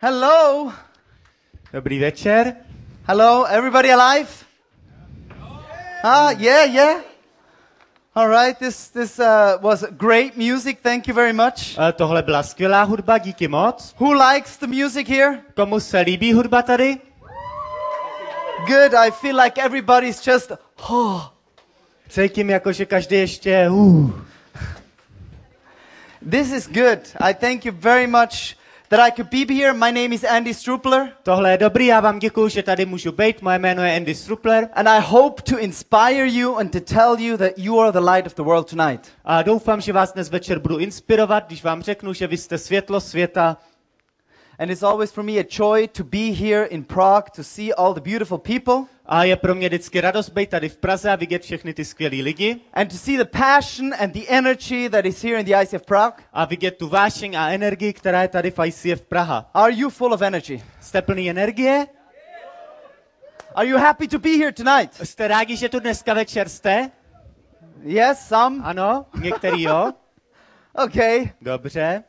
[0.00, 0.72] Hello.
[1.72, 2.54] Dobrý večer.
[3.08, 4.28] Hello, everybody alive?
[6.04, 7.00] Ah, yeah, yeah.
[8.14, 10.78] All right, this this uh, was great music.
[10.82, 11.76] Thank you very much.
[11.78, 13.94] Eh, Tohle byla skvělá hudba, díky moc.
[14.00, 15.40] Who likes the music here?
[15.56, 16.96] Komu se líbí hudba tady?
[18.66, 18.94] Good.
[18.94, 20.52] I feel like everybody's just
[20.90, 21.22] oh.
[22.08, 23.68] Cítím jako, že každý ještě...
[23.70, 24.10] Uh.
[26.30, 26.98] This is good.
[27.20, 28.57] I thank you very much
[28.90, 29.72] that I could be here.
[29.72, 33.42] My name is Andy Strupler, Tohle je dobrý, já vám děkuji, že tady můžu být.
[33.42, 37.36] Moje jméno je Andy Strupler and I hope to inspire you and to tell you
[37.36, 39.00] that you are the light of the world tonight.
[39.24, 43.00] a doufám, že vás dnes večer budu inspirovat, když vám řeknu, že vy jste světlo
[43.00, 43.56] světa.
[44.60, 47.94] And it's always for me a joy to be here in Prague to see all
[47.94, 51.42] the beautiful people A je pro mě vždycky radost být tady v Praze a vidět
[51.42, 55.40] všechny ty skvělý lidi and to see the passion and the energy that is here
[55.40, 56.16] in the ICF Prague.
[56.32, 59.50] a vidět tu vášeň a energii, která je tady v ICF Praha.
[59.54, 60.62] Are you full of energy?
[60.80, 61.86] Jste plný energie?
[63.54, 64.94] Are you happy to be here tonight?
[65.06, 66.90] Jste rádi, že tu dneska večer jste?
[67.82, 68.60] Yes, some.
[68.64, 69.06] Ano?
[69.20, 69.92] Některý jo?
[70.84, 71.30] Okay.
[71.40, 72.04] Dobře.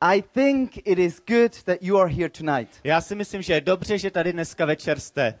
[0.00, 3.60] I think it is good that you are here tonight Já si myslím, že je
[3.60, 5.34] dobře, že tady dneska večer jste,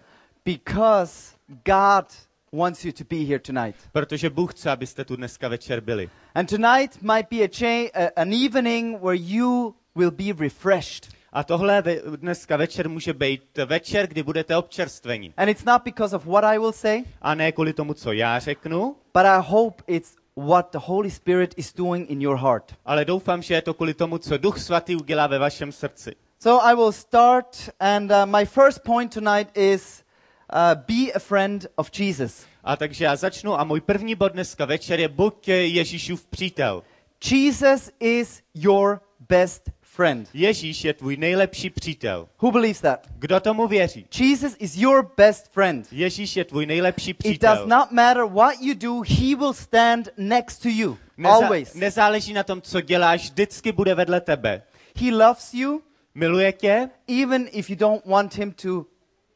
[0.44, 2.06] because God
[2.52, 3.76] wants you to be here tonight.
[3.92, 6.10] protože Bůh chce, abyste tu dneska večer byli.
[6.34, 11.08] And tonight might be a cha- a, an evening where you will be refreshed.
[11.32, 11.82] A tohle
[12.16, 15.32] dneska večer může být večer, kdy budete občerstveni.
[15.36, 18.38] And it's not because of what I will say, A ne kvůli tomu, co já
[18.38, 22.74] řeknu, but I hope it's what the Holy Spirit is doing in your heart.
[22.84, 26.16] ale doufám, že je to kvůli tomu, co Duch Svatý udělá ve vašem srdci.
[26.40, 30.04] So I will start, and uh, my first point tonight is
[30.52, 32.46] uh, be a friend of Jesus.
[32.64, 36.82] A takže já začnu a můj první bod dneska večer je buď Ježíšův přítel.
[37.30, 40.28] Jesus is your best friend.
[40.34, 42.28] Ježíš je tvůj nejlepší přítel.
[42.42, 43.00] Who believes that?
[43.18, 44.06] Kdo tomu věří?
[44.20, 45.86] Jesus is your best friend.
[45.92, 47.56] Ježíš je tvůj nejlepší It přítel.
[47.56, 50.98] does not matter what you do, he will stand next to you.
[51.18, 51.74] Neza- Always.
[51.74, 54.62] nezáleží na tom, co děláš, vždycky bude vedle tebe.
[55.00, 55.82] He loves you,
[56.14, 56.88] Miluje tě,
[57.22, 58.86] even if you don't want him to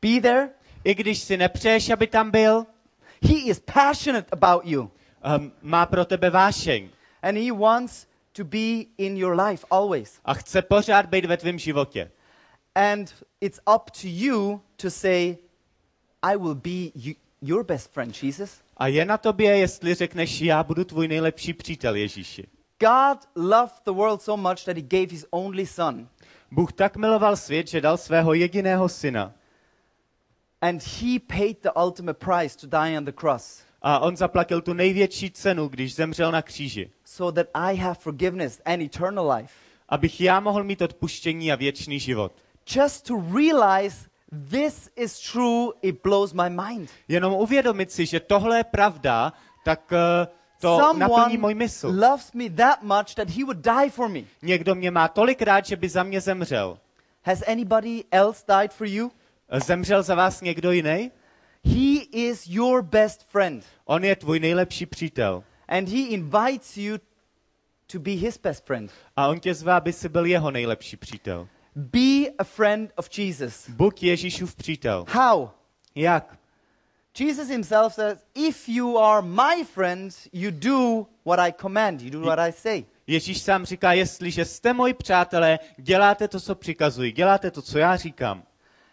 [0.03, 0.49] be there.
[0.85, 2.67] i když si nepřeješ, aby tam byl,
[3.23, 4.81] He is passionate about you,
[5.39, 6.89] um, má pro tebe vášeň
[7.23, 10.21] and he wants to be in your life always.
[10.25, 12.11] a chce pořád být ve tvém životě.
[12.75, 15.37] And it's up to you to say,
[16.23, 18.61] I will be you, your best friend, Jesus.
[18.77, 22.47] A je na tobě, jestli řekneš, já budu tvůj nejlepší přítel Ježíši.
[22.81, 26.09] God loved the world so much that he gave his only son.
[26.51, 29.33] Bůh tak miloval svět, že dal svého jediného syna.
[30.61, 34.73] And he paid the ultimate price to die on the cross A on zaplatil tu
[34.73, 36.91] největší cenu, když zemřel na kříži.
[37.05, 39.55] so that I have forgiveness and eternal life.
[39.89, 42.33] Abych já mohl mít odpuštění a věčný život.
[42.77, 43.97] Just to realize
[44.51, 46.91] this is true, it blows my mind.
[47.09, 49.33] Jenom uvědomit si, že tohle je pravda,
[49.65, 50.27] tak eh,
[50.61, 51.89] to naplní můj mysl.
[51.89, 54.21] loves me that much that he would die for me.
[54.43, 56.79] Někdo mě má tolik rád, že by za mě zemřel.
[57.25, 59.11] Has anybody else died for you?
[59.67, 61.11] Zemřel za vás někdo jiný?
[61.65, 63.65] He is your best friend.
[63.85, 65.45] On je tvůj nejlepší přítel.
[65.69, 66.99] And he invites you
[67.93, 68.93] to be his best friend.
[69.17, 71.49] A on tě zve, aby si byl jeho nejlepší přítel.
[71.77, 73.71] Be a friend of Jesus.
[73.71, 75.05] Buď Ježíšův přítel.
[75.09, 75.49] How?
[75.95, 76.39] Jak?
[77.19, 82.21] Jesus himself says, If you are my friend, you do what I command, you do
[82.21, 82.85] what I say.
[83.07, 87.97] Ježíš sám říká, jestliže jste moji přátelé, děláte to, co přikazuji, děláte to, co já
[87.97, 88.43] říkám.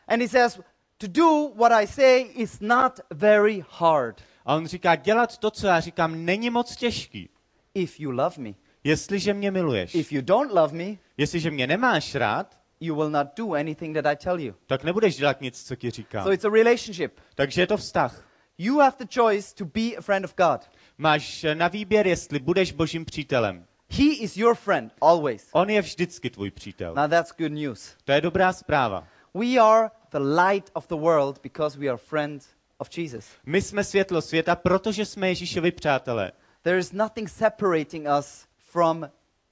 [0.08, 0.60] And he says,
[1.02, 5.68] To do what I say is not very hard A on říká, dělat to, co
[5.68, 7.30] já říkám, není moc těžký.
[7.74, 8.54] if you love me.
[8.84, 9.96] Jestliže mě miluješ.
[9.96, 14.06] If you don't love me, Jestliže mě nemáš rád, you will not do anything that
[14.06, 14.54] I tell you.
[14.68, 16.24] tak nebudeš dělat nic, co ti říkám.
[16.24, 17.20] So it's a relationship.
[17.36, 18.26] Takže je to vztah.
[18.58, 20.62] You have the choice to be a friend of God.
[20.98, 23.66] Máš na výběr, jestli budeš božím přítelem.
[23.92, 25.50] He is your friend always.
[25.52, 26.96] On je vždycky tvůj přítel.
[26.96, 27.96] Now that's good news.
[28.04, 29.08] To je dobrá zpráva.
[29.34, 32.48] We are the light of the world because we are friends
[32.78, 33.26] of Jesus.
[33.46, 36.32] My jsme světlo světa, protože jsme Ježíšovi přátelé.
[36.62, 39.10] There is nothing separating us from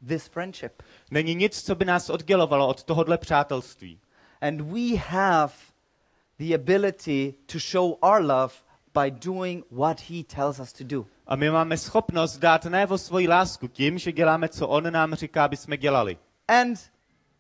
[0.08, 0.84] this friendship.
[1.12, 4.00] Není nic, co by nás oddělovalo od tohohle přátelství.
[4.42, 5.54] And we have
[6.40, 8.54] the ability to show our love
[8.94, 11.06] by doing what he tells us to do.
[11.28, 15.46] A my máme schopnost dát najevo svoji lásku tím, že děláme, co on nám říká,
[15.46, 16.18] aby jsme dělali.
[16.48, 16.92] And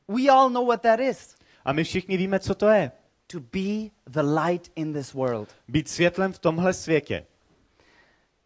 [0.08, 1.38] we all know what that is
[1.68, 2.92] A my všichni víme, co to je.
[3.28, 5.50] To be the light in this world.
[5.68, 7.26] Být světlem v tomhle světě.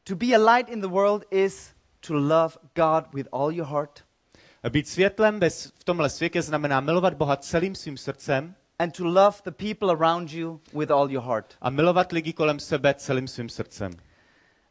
[0.04, 4.04] To be a light in the world is to love God with all your heart,
[4.70, 9.38] Být světlem bez, v tomhle světě znamená milovat Boha celým svým srdcem and to love
[9.44, 11.56] the people around you with all your heart.
[11.62, 13.92] a milovat lidi kolem sebe celým svým srdcem.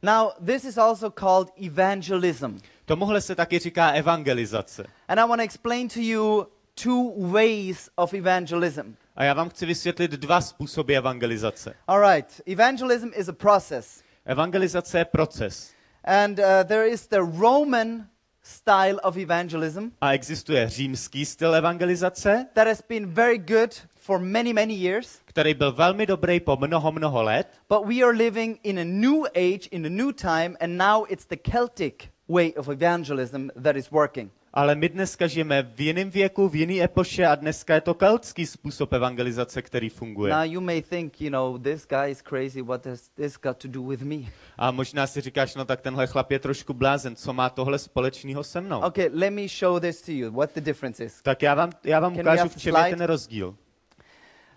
[0.03, 2.59] Now, this is also called evangelism.
[2.85, 4.85] Tomuhle se taky říká evangelizace.
[5.09, 8.95] And I want to explain to you two ways of evangelism.
[9.21, 11.75] A já vám chci vysvětlit dva způsoby evangelizace.
[11.87, 14.03] All right, evangelism is a process.
[14.27, 15.73] Evangelizace je proces.
[16.05, 18.07] And uh, there is the Roman
[18.43, 24.53] style of evangelism A existuje římský styl evangelizace, that has been very good for many,
[24.53, 25.21] many years.
[25.25, 29.25] který byl velmi dobrý po mnoho, mnoho let, But we are living in a new
[29.35, 33.91] age, in a new time, and now it's the Celtic way of evangelism that is
[33.91, 34.31] working.
[34.53, 38.47] Ale my dneska žijeme v jiném věku, v jiný epoše a dneska je to keltský
[38.47, 40.33] způsob evangelizace, který funguje.
[40.33, 42.63] Now you may think, you know, this guy is crazy.
[42.63, 44.17] What has this got to do with me?
[44.59, 48.45] A možná si říkáš, no tak tenhle chlap je trošku blázen, co má tohle společného
[48.45, 48.81] se mnou?
[48.81, 50.31] Okay, let me show this to you.
[50.31, 51.23] What the difference is.
[51.23, 53.57] Tak já vám, já vám Can ukážu, v čem je ten rozdíl.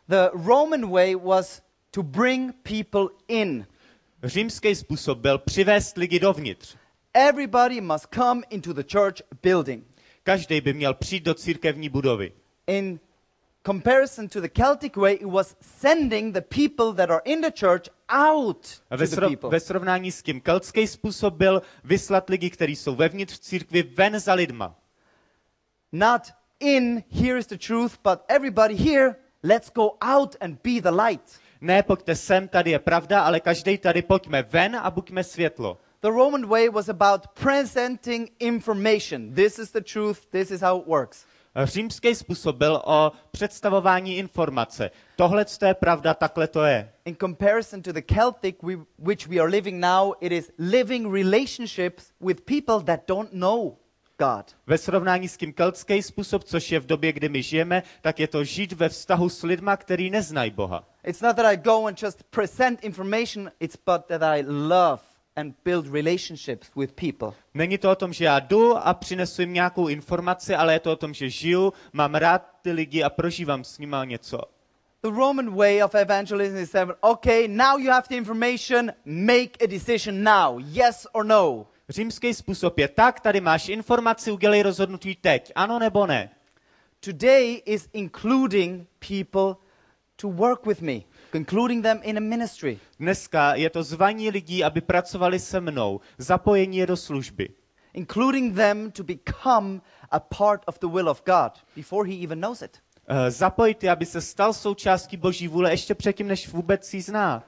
[0.07, 1.62] The Roman way was
[1.92, 3.68] to bring people in.
[4.24, 6.75] Římský způsob byl přivést lidi dovnitř.
[7.13, 9.83] Everybody must come into the church building.
[10.24, 12.31] Každý by měl přijít do církevní budovy.
[12.68, 13.00] In
[13.65, 17.89] comparison to the Celtic way, it was sending the people that are in the church
[18.10, 19.50] out A to ve, the sro- people.
[19.50, 24.19] ve srovnání s tím keltský způsob byl vyslat lidi, kteří jsou vevnitř v církvi, ven
[24.19, 24.75] za lidma.
[25.92, 26.21] Not
[26.59, 31.39] in, here is the truth, but everybody here, let's go out and be the light.
[31.62, 35.77] Ne, pojďte sem, tady je pravda, ale každý tady pojďme ven a buďme světlo.
[36.04, 39.34] The Roman way was about presenting information.
[39.34, 41.26] This is the truth, this is how it works.
[41.64, 44.92] Římský způsob byl o představování informace.
[45.16, 46.92] Tohle je pravda, takhle to je.
[47.06, 52.12] In comparison to the Celtic, we, which we are living now, it is living relationships
[52.20, 53.78] with people that don't know
[54.20, 54.46] God.
[54.68, 58.28] Ve srovnání s tím keltský způsob, což je v době, kdy my žijeme, tak je
[58.28, 60.88] to žít ve vztahu s lidma, který neznají Boha.
[61.04, 65.56] It's not that I go and just present information, it's but that I love and
[65.65, 67.38] build relationships with people.
[67.53, 70.91] Není to o tom, že já jdu a přinesu jim nějakou informaci, ale je to
[70.91, 74.41] o tom, že žiju, mám rád ty lidi a prožívám s nimi něco.
[75.03, 79.68] The Roman way of evangelism is that, okay, now you have the information, make a
[79.68, 81.68] decision now, yes or no.
[81.89, 86.30] Římský způsob je tak, tady máš informaci, udělej rozhodnutí teď, ano nebo ne.
[87.00, 89.56] Today is including people
[90.15, 91.00] to work with me,
[91.35, 92.80] including them in a ministry.
[93.00, 97.50] Dneska je to zvaní lidí, aby pracovali se mnou, zapojení je do služby.
[97.94, 99.81] including them to become
[100.12, 102.80] a part of the will of God before he even knows it.
[103.07, 107.44] Eh, Zapojit je, aby se stal součástí Boží vůle ještě předtím, než vůbec ji zná.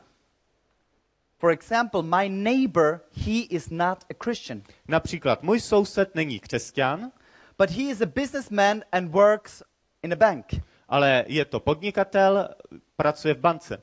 [1.38, 7.12] For example, my neighbor, he is not a Christian, Například můj soused není křesťan,
[7.60, 9.64] but he is a businessman and works
[10.04, 10.46] in a bank.
[10.90, 12.50] Ale je to podnikatel,
[12.96, 13.82] pracuje v bance.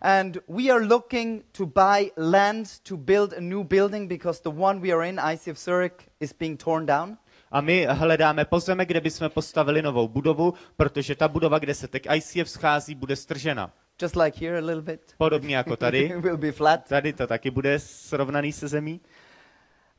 [0.00, 4.80] And we are looking to buy land to build a new building because the one
[4.80, 7.18] we are in, ICF Zurich, is being torn down.
[7.50, 12.06] A my hledáme pozemek, kde bychom postavili novou budovu, protože ta budova, kde se teď
[12.14, 13.72] ICF schází, bude stržena.
[14.02, 15.14] Just like here a little bit.
[15.18, 16.12] Podobně jako tady.
[16.20, 16.88] will be flat.
[16.88, 19.00] Tady to taky bude srovnaný se zemí.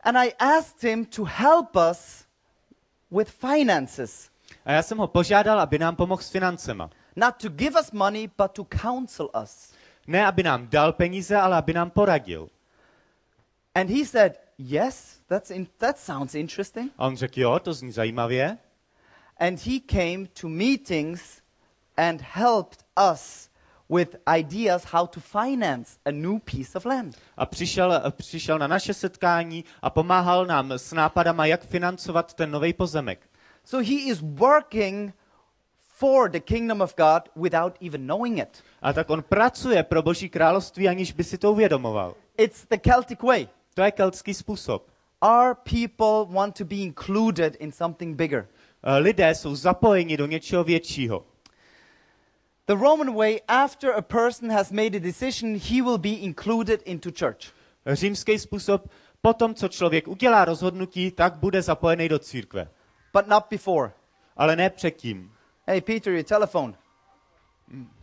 [0.02, 2.26] And I asked him to help us
[3.12, 4.33] with finances.
[4.66, 6.90] A já jsem ho požádal, aby nám pomohl s financema.
[7.16, 9.74] Not to give us money, but to counsel us.
[10.08, 12.50] Ne, aby nám dal peníze, ale aby nám poradil.
[13.76, 16.92] And he said, Yes, that's in, that sounds interesting.
[16.98, 18.58] A on řekl, jo, to zní zajímavě.
[19.38, 21.42] And he came to meetings
[21.98, 23.50] and helped us
[23.90, 27.16] with ideas how to finance a new piece of land.
[27.38, 32.74] A přišel, přišel na naše setkání a pomáhal nám s nápadama, jak financovat ten nový
[32.74, 33.30] pozemek.
[33.64, 35.14] So he is working
[36.00, 38.64] for the kingdom of God without even knowing it.
[38.82, 42.16] A tak on pracuje pro Boží království, aniž by si to uvědomoval.
[42.38, 43.48] It's the Celtic way.
[43.74, 44.88] To je keltský způsob.
[45.22, 48.48] Our people want to be included in something bigger.
[48.84, 51.26] Eh, Lidé jsou zapojeni do něčeho většího.
[52.68, 57.10] The Roman way, after a person has made a decision, he will be included into
[57.20, 57.54] church.
[57.88, 58.90] Římský způsob,
[59.22, 62.68] potom, co člověk udělá rozhodnutí, tak bude zapojený do církve.
[63.14, 63.92] But not before.
[64.38, 65.32] Ale ne předtím.
[65.68, 66.76] Hey, Peter, your telephone.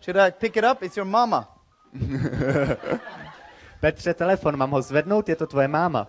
[0.01, 0.83] Should I pick it up?
[0.83, 1.49] It's your mama.
[3.81, 6.07] Petře, telefon, mám ho zvednout, je to tvoje máma.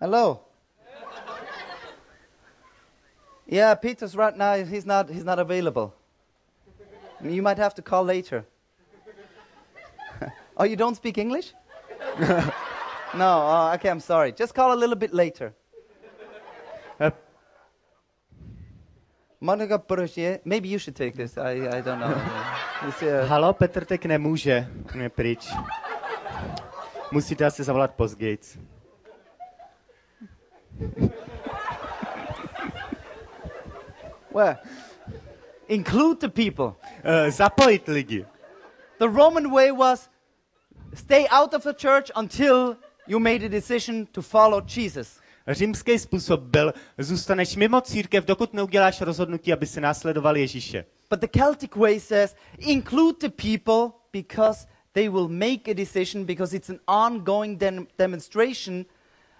[0.00, 0.40] Hello.
[3.46, 4.54] Yeah, Peter's right now.
[4.64, 5.10] He's not.
[5.10, 5.92] He's not available.
[7.20, 8.44] You might have to call later.
[10.56, 11.54] oh, you don't speak English?
[13.14, 13.42] no.
[13.46, 13.90] Oh, okay.
[13.90, 14.32] I'm sorry.
[14.32, 15.52] Just call a little bit later.
[19.86, 21.36] Portier, maybe you should take this.
[21.38, 22.14] I, I don't know.
[22.84, 24.68] Uh, Halo, Petr teď nemůže.
[25.02, 25.48] Je pryč.
[27.12, 28.58] Musíte asi zavolat Postgates.
[34.32, 34.56] well,
[35.68, 36.76] include the people.
[37.04, 38.26] Uh, zapojit lidi.
[38.98, 40.10] The Roman way was
[40.94, 42.76] stay out of the church until
[43.06, 45.20] you made a decision to follow Jesus.
[45.48, 50.84] Římský způsob byl, zůstaneš mimo církev, dokud neuděláš rozhodnutí, aby si následoval Ježíše.
[51.10, 56.56] But the Celtic way says include the people because they will make a decision because
[56.56, 58.84] it's an ongoing dem- demonstration,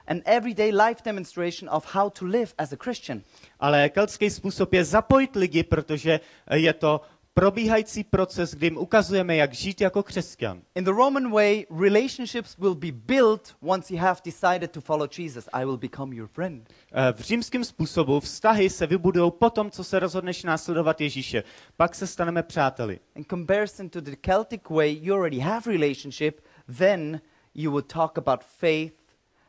[0.07, 3.23] an everyday life demonstration of how to live as a Christian.
[3.61, 6.21] Ale keltský způsob je zapojit lidi, protože
[6.55, 7.01] je to
[7.35, 10.63] probíhající proces, kdy jim ukazujeme, jak žít jako křesťan.
[10.75, 15.49] In the Roman way, relationships will be built once you have decided to follow Jesus.
[15.53, 16.69] I will become your friend.
[16.93, 21.43] Eh, V římském způsobu vztahy se vybudují po tom, co se rozhodneš následovat Ježíše.
[21.77, 23.01] Pak se staneme přáteli.
[23.17, 26.41] In comparison to the Celtic way, you already have relationship,
[26.79, 27.21] then
[27.55, 28.95] you would talk about faith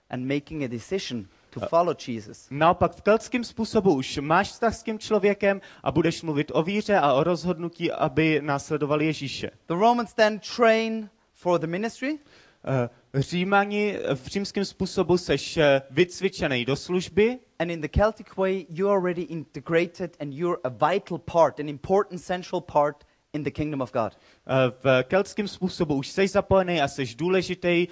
[0.10, 1.28] and making a decision
[1.60, 2.48] to follow Jesus.
[2.52, 6.98] Naopak v keltském způsobu už máš vztah s tím člověkem a budeš mluvit o víře
[6.98, 9.52] a o rozhodnutí, aby následoval Ježíše.
[9.68, 12.20] The Romans then train for the ministry,
[12.68, 12.90] Eh,
[13.22, 18.98] Římani v římském způsobu seš eh, vycvičený do služby and in the Celtic way, you're
[18.98, 23.92] already integrated and you're a vital part, an important central part in the kingdom of
[23.92, 24.18] God.
[24.48, 27.88] Eh, V keltském způsobu už jsi zapojený a jsi důležitý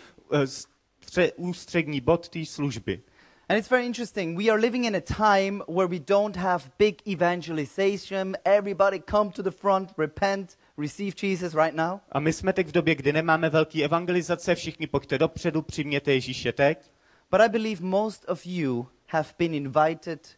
[1.05, 3.01] stře- ústřední bod té služby.
[3.49, 4.37] And it's very interesting.
[4.37, 8.37] We are living in a time where we don't have big evangelization.
[8.45, 11.99] Everybody come to the front, repent, receive Jesus right now.
[12.11, 16.51] A my jsme teď v době, kdy nemáme velký evangelizace, všichni pojďte dopředu, přijměte Ježíše
[16.51, 16.91] teď.
[17.31, 20.29] But I believe most of you have been invited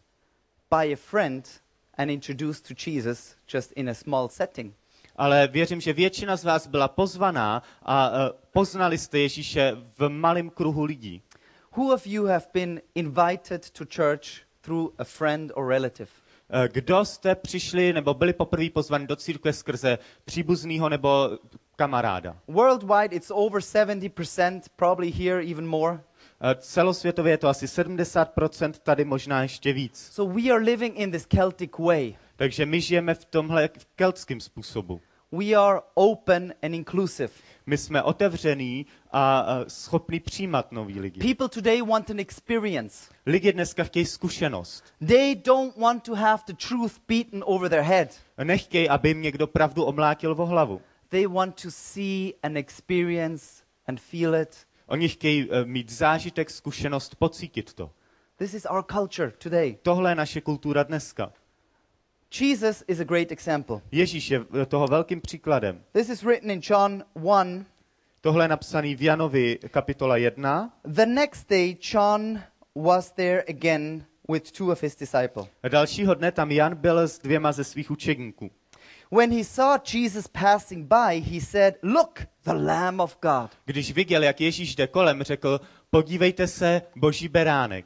[0.72, 1.62] by a friend
[1.98, 4.76] and introduced to Jesus just in a small setting.
[5.16, 10.50] Ale věřím, že většina z vás byla pozvaná a eh, poznali jste Ježíše v malém
[10.50, 11.22] kruhu lidí.
[11.78, 16.10] Who of you have been invited to church through a friend or relative?
[16.50, 21.30] Eh, Kdo jste přišli nebo byli poprvé pozvaní do církve skrze příbuznýho nebo
[21.76, 22.38] kamaráda?
[22.48, 26.00] Worldwide, it's over 70%, probably here even more.
[26.42, 30.10] Eh, Celosvětově je to asi 70%, tady možná ještě víc.
[30.14, 32.16] So we are living in this Celtic way.
[32.36, 35.02] Takže my žijeme v tomhle keltském způsobu.
[35.32, 37.34] We are open and inclusive.
[37.66, 41.20] My jsme otevření a schopní přijímat nový lidi.
[41.36, 43.10] People today want an experience.
[43.26, 44.84] Lidi dneska chtějí zkušenost.
[45.08, 48.10] They don't want to have the truth beaten over their head.
[48.44, 50.82] Nechtějí, aby jim někdo pravdu omlátil vo hlavu.
[51.10, 53.46] They want to see an experience
[53.88, 54.68] and feel it.
[54.88, 57.92] Oni chtějí eh, mít zážitek, zkušenost, pocítit to.
[58.38, 59.78] This is our culture today.
[59.82, 61.34] Tohle je naše kultura dneska.
[62.32, 63.82] Jesus is a great example.
[63.92, 65.84] Ježíš je toho velkým příkladem.
[65.92, 67.66] This is written in John 1.
[68.22, 70.74] Tohle je napsaný v Janovi kapitola 1.
[70.84, 72.42] The next day, John
[72.76, 75.48] was there again with two of his disciples.
[75.64, 78.52] A dalšího dne tam Jan byl s dvěma ze svých učedníků.
[79.12, 83.52] When he saw Jesus passing by, he said, Look, the Lamb of God.
[83.66, 87.86] Když viděl, jak Ježíš jde kolem, řekl, podívejte se, boží beránek.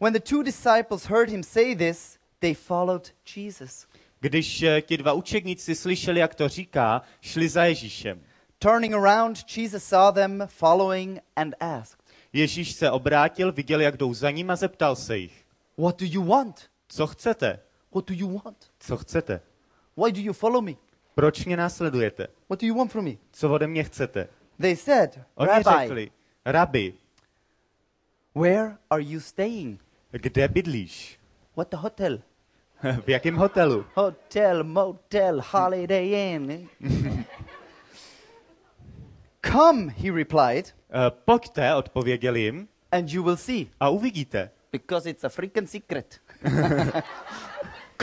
[0.00, 3.86] When the two disciples heard him say this, they followed Jesus.
[4.20, 8.20] Když eh, ti dva učedníci slyšeli, jak to říká, šli za Ježíšem.
[8.58, 11.98] Turning around, Jesus saw them following and asked,
[12.32, 15.44] Ježíš se obrátil, viděl, jak jdou za ním a zeptal se jich.
[15.78, 16.70] What do you want?
[16.88, 17.60] Co chcete?
[17.94, 18.70] What do you want?
[18.80, 19.40] Co chcete?
[19.96, 20.72] Why do you follow me?
[21.14, 22.26] Proč mě následujete?
[22.48, 23.12] What do you want from me?
[23.32, 24.28] Co ode mě chcete?
[24.60, 26.10] They said, Oni Rabbi, řekli,
[26.44, 26.94] rabi,
[28.34, 29.80] where are you staying?
[30.10, 31.18] kde bydlíš?
[31.56, 32.18] What the hotel?
[33.04, 33.84] v jakém hotelu?
[33.94, 36.68] Hotel, motel, holiday inn.
[39.52, 44.50] Come, he replied, Eh, Pojďte, odpověděl jim, and you will see, a uvidíte.
[44.72, 46.20] because it's a freaking secret.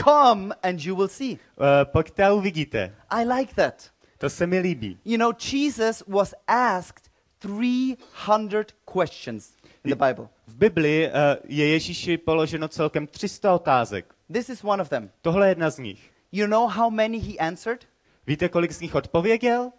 [0.04, 1.32] Come and you will see.
[1.60, 2.94] Eh, Pojďte a uvidíte.
[3.10, 3.90] I like that.
[4.18, 4.98] To se mi líbí.
[5.04, 10.28] You know, Jesus was asked 300 questions in the Bible.
[10.46, 11.12] V Bibli eh,
[11.48, 14.14] je Ježíši položeno celkem 300 otázek.
[14.32, 15.10] This is one of them.
[15.22, 16.10] Tohle je jedna z nich.
[16.32, 17.86] You know how many he answered?
[18.26, 19.72] Víte, kolik z nich odpověděl?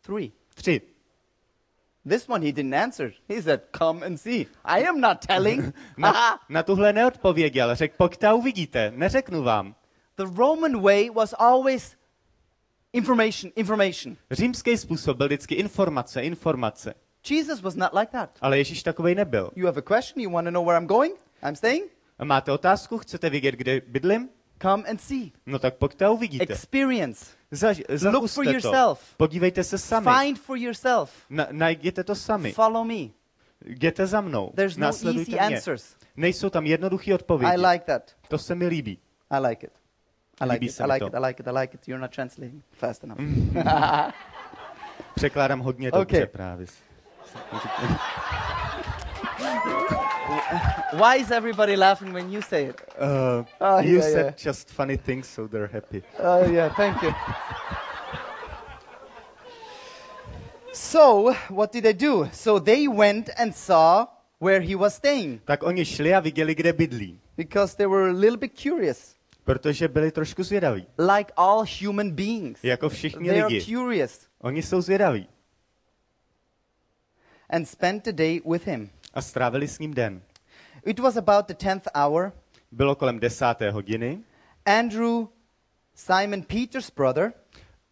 [0.00, 0.32] Three.
[0.54, 0.80] Tři.
[2.08, 3.12] This one he didn't answer.
[3.28, 4.46] He said, Come and see.
[4.64, 5.74] I am not telling.
[5.96, 7.74] Na, na tuhle neodpověděl.
[7.74, 8.92] Řekl, pojďte a uvidíte.
[8.96, 9.74] Neřeknu vám.
[10.16, 11.96] the Roman way was always
[12.92, 14.16] information, information.
[14.30, 16.94] Římský způsob byl vždycky informace, informace.
[17.30, 18.30] Jesus was not like that.
[18.40, 19.50] Ale Ježíš takovej nebyl.
[19.56, 21.14] You have a question, you want to know where I'm going?
[21.42, 21.93] I'm staying?
[22.18, 22.98] A máte otázku?
[22.98, 24.28] Chcete vědět, kde bydlím?
[24.62, 25.30] Come and see.
[25.46, 26.44] No tak pojďte a uvidíte.
[26.44, 27.24] Experience.
[27.50, 28.50] Zaž, Look for to.
[28.50, 29.14] yourself.
[29.16, 30.10] Podívejte se sami.
[30.20, 31.10] Find for yourself.
[31.30, 32.52] Na, najděte to sami.
[32.52, 33.08] Follow me.
[33.64, 34.52] Jděte za mnou.
[34.54, 35.56] There's no Následujte easy mě.
[35.56, 35.96] answers.
[36.16, 37.52] Nejsou tam jednoduché odpovědi.
[37.54, 38.10] I like that.
[38.28, 38.98] To se mi líbí.
[39.30, 39.72] I like it.
[40.40, 40.80] I like it.
[40.80, 41.14] I like it.
[41.14, 41.48] I like it.
[41.48, 41.88] I like it.
[41.88, 43.18] You're not translating fast enough.
[45.14, 46.00] Překládám hodně Okay.
[46.00, 46.66] dobře právě.
[50.92, 52.80] Why is everybody laughing when you say it?
[52.98, 54.44] Uh, Oh, you yeah, said yeah.
[54.44, 56.02] just funny things, so they're happy.
[56.18, 57.14] Oh, yeah, thank you.
[60.72, 62.28] So, what did they do?
[62.32, 64.06] So they went and saw
[64.40, 67.18] where he was staying Tak oni šli a viděli, kde bydlí.
[67.36, 70.86] because they were a little bit curious, Protože byli trošku zvědaví.
[70.98, 72.64] like all human beings.
[72.64, 75.28] Jako všichni They are curious Oni jsou zvědaví.
[77.50, 78.90] and spent the day with him.
[79.14, 80.22] A strávili s ním den.
[80.86, 82.32] It was about the 10th hour.
[82.72, 84.20] Bylo kolem desáté hodiny.
[84.66, 85.26] Andrew,
[85.94, 87.32] Simon Peter's brother,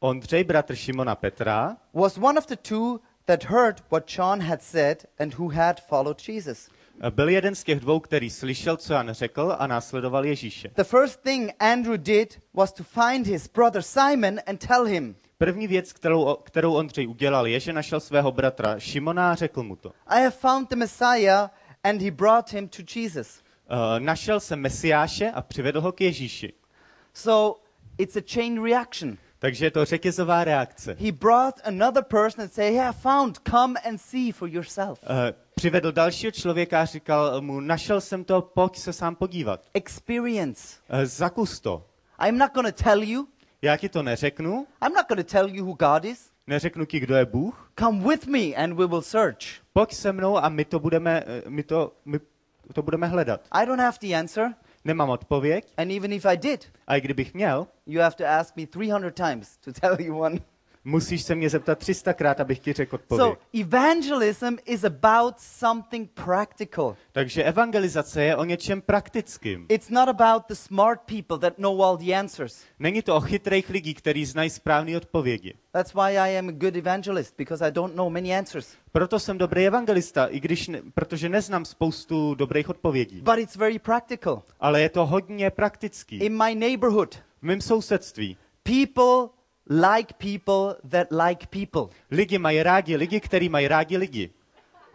[0.00, 5.06] Ondřej, bratr Šimona Petra, was one of the two that heard what John had said
[5.18, 6.70] and who had followed Jesus.
[7.10, 10.70] byl jeden z těch dvou, který slyšel, co Jan řekl a následoval Ježíše.
[10.74, 15.66] The first thing Andrew did was to find his brother Simon and tell him, První
[15.66, 19.92] věc, kterou, kterou Ondřej udělal, je, že našel svého bratra Šimona a řekl mu to.
[20.06, 21.50] I have found the Messiah,
[21.84, 23.42] and he brought him to Jesus.
[23.70, 26.52] Uh, našel jsem Mesiáše a přivedl ho k Ježíši.
[27.14, 27.60] So
[27.98, 29.16] it's a chain reaction.
[29.38, 30.96] Takže je to řetězová reakce.
[31.00, 35.02] He brought another person and said, Yeah, I found, come and see for yourself.
[35.02, 35.08] Uh,
[35.54, 39.60] přivedl dalšího člověka a říkal mu, našel jsem to, pojď se sám podívat.
[39.74, 40.76] Experience.
[40.92, 41.86] Uh, zakus to.
[42.26, 43.28] I'm not going to tell you.
[43.62, 46.31] Já ti to neřeknu, I'm not going to tell you who God is.
[46.46, 47.72] Neřeknu ti, kdo je Bůh.
[47.78, 49.38] Come with me and we will search.
[49.72, 52.20] Pojď se mnou a my to budeme, eh, my to, my
[52.72, 53.40] to budeme hledat.
[53.52, 54.54] I don't have the answer.
[54.84, 58.56] Nemám odpověď And even if I did, a i kdybych měl, you have to ask
[58.56, 60.38] me 300 times to tell you one.
[60.84, 63.26] Musíš se mě zeptat 300krát, abych ti řekl odpověď.
[63.26, 66.96] So evangelism is about something practical.
[67.12, 69.66] Takže evangelizace je o něčem praktickým.
[69.68, 72.64] It's not about the smart people that know all the answers.
[72.78, 75.54] Není to o chytrých lidí, kteří znají správné odpovědi.
[75.72, 78.76] That's why I am a good evangelist because I don't know many answers.
[78.92, 83.20] Proto jsem dobrý evangelista, i když ne, protože neznám spoustu dobrých odpovědí.
[83.20, 84.42] But it's very practical.
[84.60, 86.16] Ale je to hodně praktický.
[86.16, 91.88] In my neighborhood, V mém sousedství people like people that like people.
[92.10, 94.30] lidi mají rádi lidi, kteří mají rádi lidi.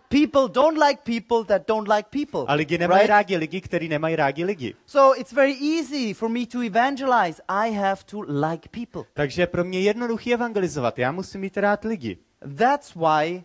[0.09, 2.45] People don't like people that don't like people.
[2.47, 3.09] A lidi nemají right?
[3.09, 4.75] rádi lidi, kteří nemají rádi lidi.
[4.85, 7.41] So it's very easy for me to evangelize.
[7.49, 9.03] I have to like people.
[9.13, 10.99] Takže je pro mě jednoduchý evangelizovat.
[10.99, 12.17] Já musím mít rád lidi.
[12.57, 13.43] That's why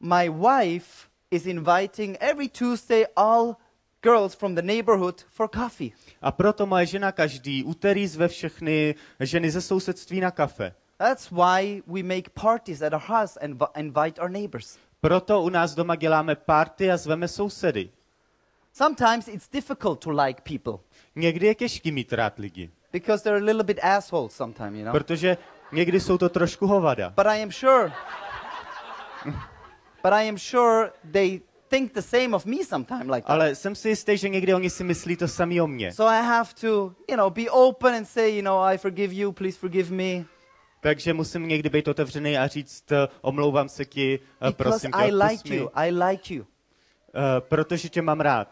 [0.00, 3.56] my wife is inviting every Tuesday all
[4.02, 5.92] girls from the neighborhood for coffee.
[6.22, 10.72] A proto moje žena každý úterý zve všechny ženy ze sousedství na kafe.
[10.98, 14.78] That's why we make parties at our house and vi- invite our neighbors.
[15.00, 17.90] Proto u nás doma děláme party a zveme sousedy.
[18.72, 23.44] Sometimes it's difficult to like people Někdy je těžký mít rád lidi, because they're a
[23.44, 24.92] little bit assholes sometimes, you know.
[24.92, 25.36] protože
[25.72, 27.10] někdy jsou to trošku hovada.
[27.16, 27.92] But I am sure
[30.02, 33.30] But I am sure they think the same of me sometime like that.
[33.30, 35.92] Ale jsem si jistý, že někdy oni si myslí to samý o mně.
[35.92, 36.66] So I have to,
[37.10, 40.24] you know, be open and say, you know, I forgive you, please forgive me.
[40.80, 44.98] Takže musím někdy být otevřený a říct, eh, omlouvám se ti, eh, Because prosím tě,
[44.98, 45.70] I like mi, you.
[45.74, 46.46] I like you.
[47.14, 48.48] eh, protože tě mám rád.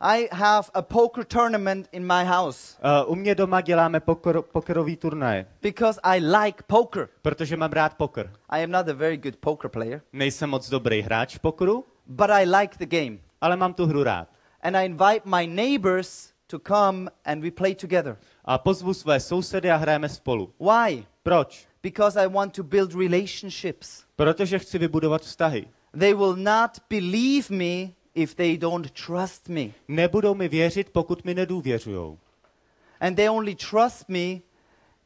[0.00, 4.96] I have a poker tournament in my house Eh, U mě doma děláme pokor, pokerový
[4.96, 7.08] turnaje, because I like poker.
[7.22, 8.32] protože mám rád poker.
[8.48, 12.30] I am not a very good poker player, Nejsem moc dobrý hráč v pokeru, but
[12.30, 13.18] I like the game.
[13.40, 14.28] ale mám tu hru rád.
[14.62, 18.16] And I invite my neighbors to come and we play together.
[18.44, 20.54] A pozvu své sousedy a hrajeme spolu.
[20.60, 21.06] Why?
[21.22, 21.66] Proč?
[21.82, 24.04] Because I want to build relationships.
[24.16, 25.68] Protože chci vybudovat vztahy.
[25.98, 29.62] They will not believe me if they don't trust me.
[29.88, 32.18] Nebudou mi věřit, pokud mi nedůvěřujou.
[33.00, 34.40] And they only trust me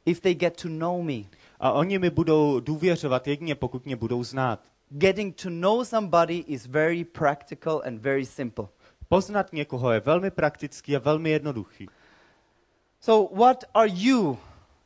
[0.07, 1.25] if they get to know me.
[1.61, 4.61] A oni mi budou důvěřovat jedině, pokud mě budou znát.
[4.91, 8.69] Getting to know somebody is very practical and very simple.
[9.09, 11.89] Poznat někoho je velmi praktický a velmi jednoduchý.
[13.01, 14.39] So, what are you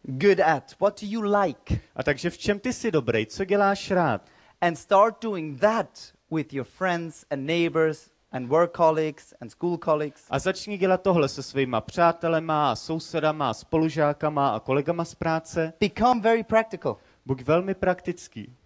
[0.03, 0.75] good at?
[0.81, 1.81] What do you like?
[1.97, 3.27] A takže v čem ty jsi dobrý?
[3.27, 4.31] Co děláš rád?
[4.61, 10.25] And start doing that with your friends and neighbors and work colleagues and school colleagues.
[10.31, 15.73] A začni dělat tohle se svýma přátelema a sousedama a spolužákama a kolegama z práce.
[15.81, 16.97] Become very practical.
[17.27, 18.57] Buď velmi praktický.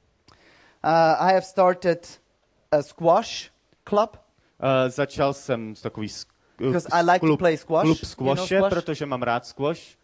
[0.86, 2.06] Uh, I have started
[2.72, 3.50] a squash
[3.84, 4.10] club.
[4.16, 6.26] Uh, začal jsem s takový s-
[6.58, 7.82] Because I like to klub, play squash.
[7.84, 8.72] klub You know squashe, squash?
[8.72, 9.96] protože mám rád squash.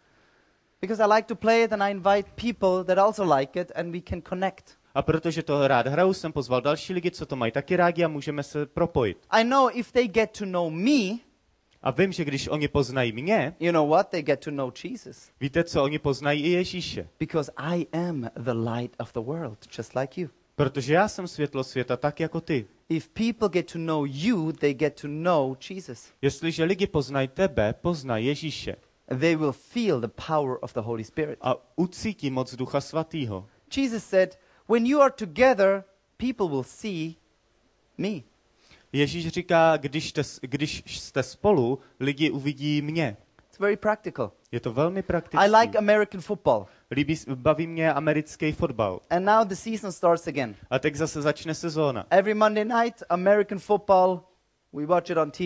[0.81, 3.91] Because I like to play it and I invite people that also like it and
[3.93, 4.77] we can connect.
[4.95, 8.07] A protože to rád hraju, jsem pozval další lidi, co to mají taky rádi a
[8.07, 9.17] můžeme se propojit.
[9.29, 11.17] I know if they get to know me,
[11.81, 14.09] A vím, že když oni poznají mě, you know what?
[14.09, 15.29] They get to know Jesus.
[15.39, 17.09] víte co, oni poznají i Ježíše.
[17.19, 20.29] Because I am the light of the world, just like you.
[20.55, 22.67] Protože já jsem světlo světa tak jako ty.
[22.89, 26.11] If people get to know you, they get to know Jesus.
[26.21, 28.75] Jestliže lidi poznají tebe, poznají Ježíše.
[29.19, 31.39] They will feel the power of the Holy Spirit.
[31.41, 33.47] A ucítí moc Ducha Svatého.
[33.77, 34.39] Jesus said,
[34.69, 35.83] When you are together,
[36.17, 37.15] people will see
[37.97, 38.21] me.
[38.91, 43.17] Ježíš říká, když jste, když jste spolu, lidi uvidí mě.
[43.53, 44.31] It's very practical.
[44.51, 45.45] Je to velmi praktické.
[45.45, 46.65] I like American football.
[46.91, 48.99] Líbí, baví mě americký fotbal.
[49.09, 50.55] And now the season starts again.
[50.69, 52.05] A teď zase začne sezóna.
[52.09, 54.21] Every Monday night, American football,
[54.73, 55.41] we watch it on TV.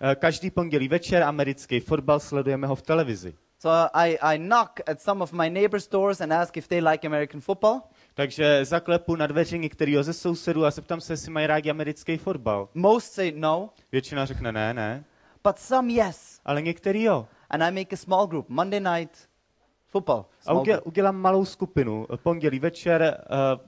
[0.00, 3.34] Eh, Každý pondělí večer americký fotbal sledujeme ho v televizi.
[3.58, 7.06] So I, I knock at some of my neighbors' doors and ask if they like
[7.06, 7.80] American football.
[8.14, 12.68] Takže zaklepu na dveře některého ze sousedů a zeptám se, jestli mají rádi americký fotbal.
[12.74, 15.04] Most say no, Většina řekne ne, ne,
[15.44, 16.40] but some yes.
[16.44, 17.26] ale některý jo.
[17.50, 19.28] And I make a small group, Monday night
[19.86, 20.24] football.
[20.46, 23.60] A uděl, udělám malou skupinu, eh, pondělí večer, uh,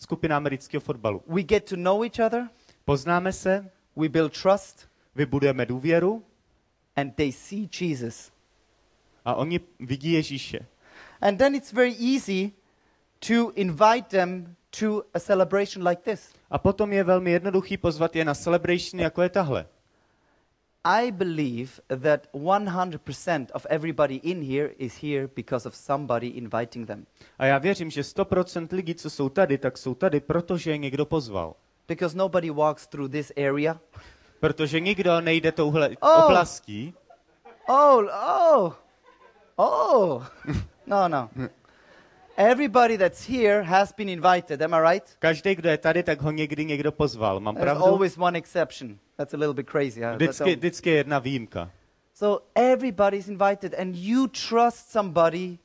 [0.00, 1.22] skupina amerického fotbalu.
[1.26, 2.48] We get to know each other,
[2.88, 6.24] Poznáme se, we build trust, vybudujeme důvěru
[6.96, 8.32] and they see Jesus.
[9.24, 10.66] a oni vidí Ježíše.
[11.20, 12.52] And then it's very easy
[13.28, 16.32] to invite them to a celebration like this.
[16.50, 19.66] A potom je velmi jednoduchý pozvat je na celebration, jako je tahle.
[20.90, 27.06] I believe that 100% of everybody in here is here because of somebody inviting them.
[27.38, 31.06] A já věřím, že 100% lidí, co jsou tady, tak jsou tady, protože je někdo
[31.06, 31.54] pozval.
[31.88, 33.80] Because nobody walks through this area.
[34.40, 36.24] Protože nikdo nejde touhle Oh.
[36.24, 36.94] oblastí.
[37.68, 38.04] Oh,
[38.56, 38.72] oh,
[39.56, 40.26] oh.
[40.86, 41.30] no, no.
[42.40, 44.62] Everybody that's here has been invited.
[44.62, 45.16] Am I right?
[45.18, 47.40] Každý, kdo je tady, tak ho někdy někdo pozval.
[47.40, 47.84] Mám There's pravdu?
[47.84, 48.98] always one exception.
[49.16, 50.00] That's a little bit crazy.
[50.00, 50.06] Huh?
[50.10, 51.70] That's Vždycky, all- vždycky je jedna výjimka.
[52.14, 55.58] So everybody's invited, and you trust somebody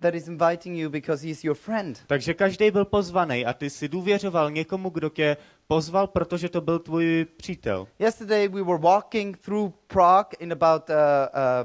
[0.00, 1.98] that is inviting you because he's your friend.
[2.06, 5.36] Takže každý byl pozvaný a ty si důvěřoval někomu, kdo tě
[5.66, 7.86] pozval, protože to byl tvůj přítel.
[7.98, 10.94] Yesterday we were walking through Prague in about uh,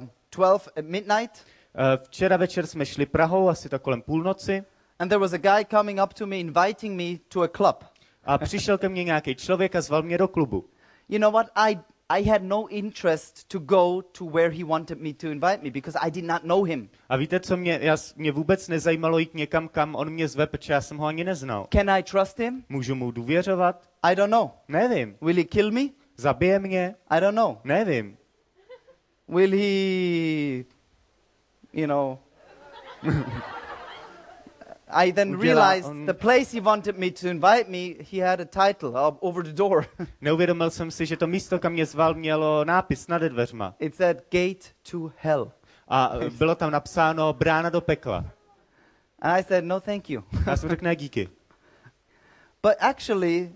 [0.02, 1.46] uh, 12 at midnight,
[2.04, 4.64] Včera večer jsme šli Prahou, asi tak kolem půlnoci,
[5.00, 7.84] and there was a guy coming up to me inviting me to a club.
[8.24, 10.66] a přišel ke mně nějaký člověk a zval mě do klubu.
[11.10, 11.48] You know what?
[11.56, 11.80] I
[12.12, 16.00] I had no interest to go to where he wanted me to invite me because
[16.00, 16.90] I did not know him.
[17.10, 20.74] A víte, co mě, já, mě vůbec nezajímalo jít někam, kam on mě zve, protože
[20.74, 21.68] já jsem ho ani neznal.
[21.74, 22.64] Can I trust him?
[22.70, 23.90] Můžu mu důvěřovat?
[24.04, 24.50] I don't know.
[24.68, 25.18] Nevím.
[25.22, 25.82] Will he kill me?
[26.18, 26.96] Zabije mě?
[27.10, 27.58] I don't know.
[27.64, 28.18] Nevím.
[29.28, 30.64] Will he,
[31.74, 32.20] you know?
[34.92, 38.98] I then realized the place he wanted me to invite me, he had a title
[38.98, 39.86] up over the door.
[40.22, 43.76] Neuvědomil jsem si, že to místo, kam mě zval, mělo nápis nad dveřma.
[43.80, 45.52] it said Gate to Hell.
[45.88, 48.26] A eh, bylo tam napsáno Brána do pekla.
[49.22, 50.24] And I said, No, thank you.
[50.48, 51.30] Já jsem řekl, ne díky.
[52.64, 53.52] but actually,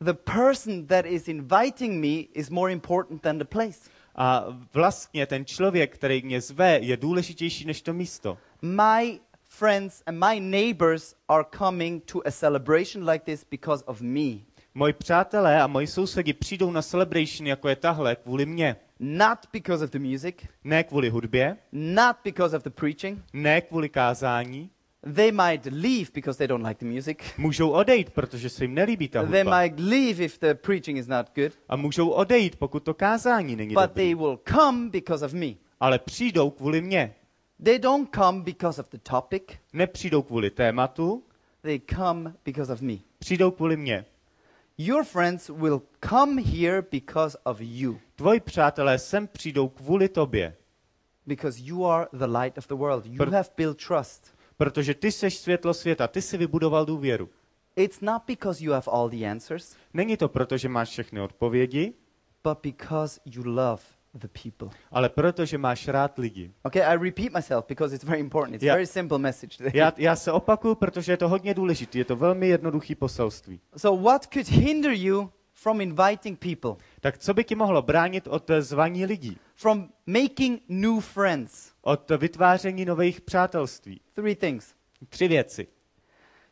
[0.00, 3.90] the person that is inviting me is more important than the place.
[4.16, 8.38] A vlastně ten člověk, který mě zve, je důležitější než to místo.
[8.62, 14.38] My friends and my neighbors are coming to a celebration like this because of me,
[14.74, 18.76] Moji přátelé a moji sousedi přijdou na celebration, jako je tahle, kvůli mně.
[19.00, 23.18] not because of the music, Ne kvůli hudbě, not because of the preaching.
[23.32, 24.70] ne kvůli kázání.
[25.14, 27.18] They might leave because they don't like the music.
[27.38, 29.60] Můžou odejít, protože se jim nelíbí ta They hudba.
[29.62, 31.52] might leave if the preaching is not good.
[31.68, 34.14] A můžou odejít, pokud to kázání není But they dobrý.
[34.14, 35.46] will come because of me.
[35.80, 37.14] Ale přijdou kvůli mně.
[37.64, 39.42] They don't come because of the topic.
[39.72, 41.24] Nepřijdou kvůli tématu,
[41.62, 42.94] They come because of me.
[43.18, 44.04] přijdou kvůli mně.
[44.78, 47.98] Your friends will come here because of you.
[48.16, 50.56] Tvoji přátelé sem přijdou kvůli tobě,
[51.26, 53.06] Because you are the light of the world.
[53.06, 54.35] You But- have built trust.
[54.56, 57.28] Protože ty seš světlo světa, ty si vybudoval důvěru.
[57.76, 61.92] It's not because you have all the answers, Není to proto, že máš všechny odpovědi,
[62.44, 63.82] but because you love
[64.14, 64.68] the people.
[64.90, 66.50] ale proto, že máš rád lidi.
[66.62, 68.54] Okay, I repeat myself because it's very important.
[68.54, 69.72] It's a very simple message today.
[69.74, 71.98] Já, já se opakuju, protože je to hodně důležité.
[71.98, 73.60] Je to velmi jednoduchý poselství.
[73.76, 78.50] So, what could hinder you from inviting people, Tak co by ti mohlo bránit od
[78.60, 79.38] zvaní lidí?
[79.54, 81.72] from making new friends?
[81.82, 84.00] Od vytváření nových přátelství?
[84.14, 84.74] Three things.
[85.08, 85.66] Tři věci.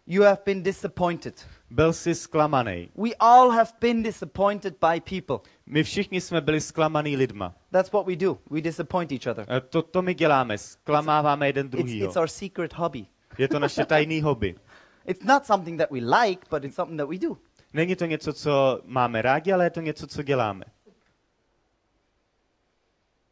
[0.07, 1.49] You have been disappointed.
[1.71, 2.91] Byl jsi zklamaný.
[2.95, 5.51] We all have been disappointed by people.
[5.67, 7.55] My všichni jsme byli zklamaný lidma.
[7.71, 8.39] That's what we do.
[8.51, 9.47] We disappoint each other.
[9.49, 12.07] Eh, To, to my děláme, zklamáváme jeden It's, druhýho.
[12.07, 13.07] it's our secret hobby.
[13.39, 14.55] Je to naše tajný hobby.
[15.07, 17.39] It's not something that we like, but it's something that we do.
[17.75, 20.65] Není to něco, co máme rádi, ale je to něco, co děláme.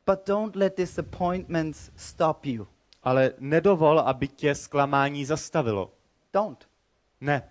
[0.06, 2.66] But don't let disappointments stop you.
[3.02, 5.92] Ale nedovol, aby tě zklamání zastavilo.
[6.32, 6.68] Don't.
[7.20, 7.48] Ne.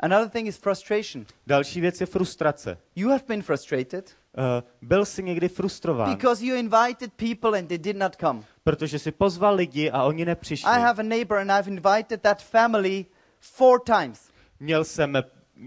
[0.00, 1.26] Another thing is frustration.
[1.46, 2.78] Další věc je frustrace.
[2.96, 7.78] You have been frustrated Uh, byl jsi někdy frustrován, because you invited people and they
[7.78, 8.42] did not come.
[8.64, 10.70] protože jsi pozval lidi a oni nepřišli.
[10.70, 13.06] I have a neighbor and I've invited that family
[13.40, 14.30] four times.
[14.60, 15.22] Měl jsem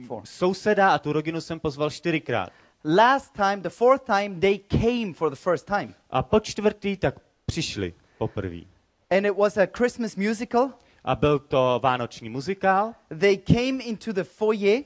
[0.07, 0.21] Four.
[0.25, 2.49] souseda a tu rodinu jsem pozval čtyřikrát.
[2.97, 5.93] Last time, the fourth time, they came for the first time.
[6.09, 8.61] A po čtvrtý tak přišli poprvé.
[9.09, 10.69] And it was a Christmas musical.
[11.03, 12.93] A byl to vánoční muzikál.
[13.19, 14.83] They came into the foyer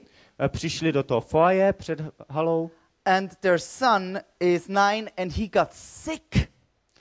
[0.47, 2.71] Přišli do toho foaje před halou
[3.05, 6.49] and their son is nine and he got sick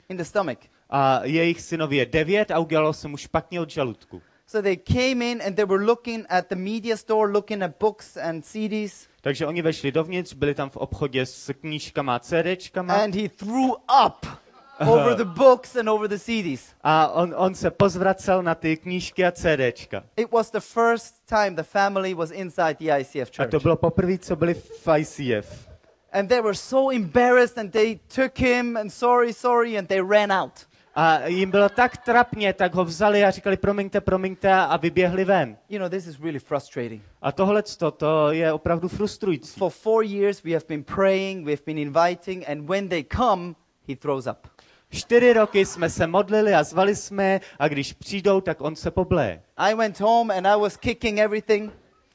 [0.09, 0.57] in the stomach.
[0.89, 4.21] a jejich synovi je devět a udělalo se mu špatně od žaludku.
[4.51, 8.17] So they came in and they were looking at the media store, looking at books
[8.17, 13.15] and CDs, Takže oni vešli dovnitř, byli tam v obchodě s knížkama a CDčkama and
[13.15, 13.71] he threw
[14.07, 14.25] up
[14.87, 16.73] over the books and over the CDs.
[16.83, 20.03] a on, on se pozvracel na ty knížky a CDčka.
[20.17, 23.51] It was the first time the family was inside the ICF A church.
[23.51, 25.69] to bylo poprvé, co byli v ICF.
[26.11, 30.31] And they were so embarrassed and they took him and sorry, sorry, and they ran
[30.31, 30.68] out.
[30.95, 35.57] A jim bylo tak trapně, tak ho vzali a říkali promiňte, promiňte a vyběhli ven.
[35.69, 37.03] You know, this is really frustrating.
[37.21, 37.63] A tohle
[37.97, 39.59] to je opravdu frustrující.
[39.59, 43.55] For four years, we have been praying, we have been inviting, and when they come,
[43.87, 44.47] he throws up.
[44.91, 49.41] Čtyři roky jsme se modlili a zvali jsme a když přijdou, tak on se pobleje.
[49.57, 51.71] I went home and I was kicking everything.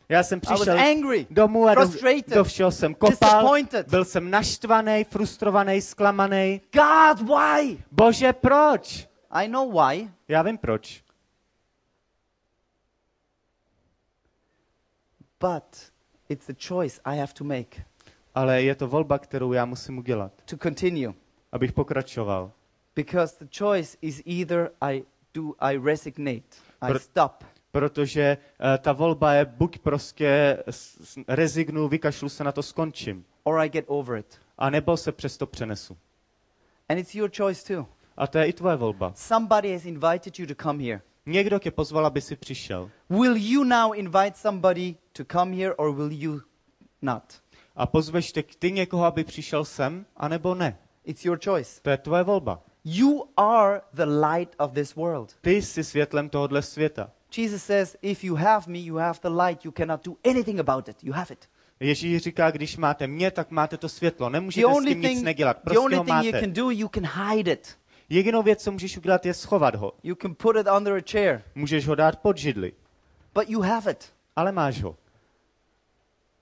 [0.08, 1.90] Já jsem přišel angry, domů a do,
[2.34, 3.56] do všeho jsem kopal.
[3.88, 6.60] Byl jsem naštvaný, frustrovaný, zklamaný.
[6.72, 7.78] God, why?
[7.90, 9.08] Bože, proč?
[9.30, 10.10] I know why.
[10.28, 11.04] Já vím proč.
[15.40, 15.92] But
[16.28, 17.84] it's a choice I have to make
[18.34, 21.14] Ale je to volba, kterou já musím udělat, to continue.
[21.52, 22.52] abych pokračoval.
[22.96, 28.92] Because the choice is either I do I resignate, I Pr- stop, Protože uh, ta
[28.92, 30.58] volba je buď prostě
[31.28, 33.24] rezignu, vykašlu se na to, skončím.
[33.44, 34.38] or I get over it.
[34.58, 35.96] A nebo se přesto přenesu.
[36.88, 37.87] And it's your choice too.
[38.16, 39.12] A to je i tvoje volba.
[39.16, 41.00] Somebody has invited you to come here.
[41.26, 42.90] Někdo tě pozval, aby si přišel.
[43.10, 46.40] Will you now invite somebody to come here or will you
[47.02, 47.22] not?
[47.76, 50.78] A pozveš te ty někoho, aby přišel sem, anebo ne.
[51.04, 51.80] It's your choice.
[51.82, 52.60] To je tvoje volba.
[52.84, 55.37] You are the light of this world.
[55.40, 57.10] Ty jsi světlem tohohle světa.
[57.38, 59.64] Jesus says, if you have me, you have the light.
[59.64, 61.04] You cannot do anything about it.
[61.04, 61.48] You have it.
[61.80, 64.28] Ježíš říká, když máte mě, tak máte to světlo.
[64.28, 65.56] The Nemůžete s tím nic nedělat.
[65.56, 66.40] the Prostě only ho thing you máte.
[66.40, 67.76] can do, you can hide it.
[68.08, 69.92] Jedinou věc, co můžeš udělat, je schovat ho.
[70.02, 72.72] You can put it under a chair, Můžeš ho dát pod židli,
[73.34, 74.12] but you have it.
[74.36, 74.96] ale máš ho.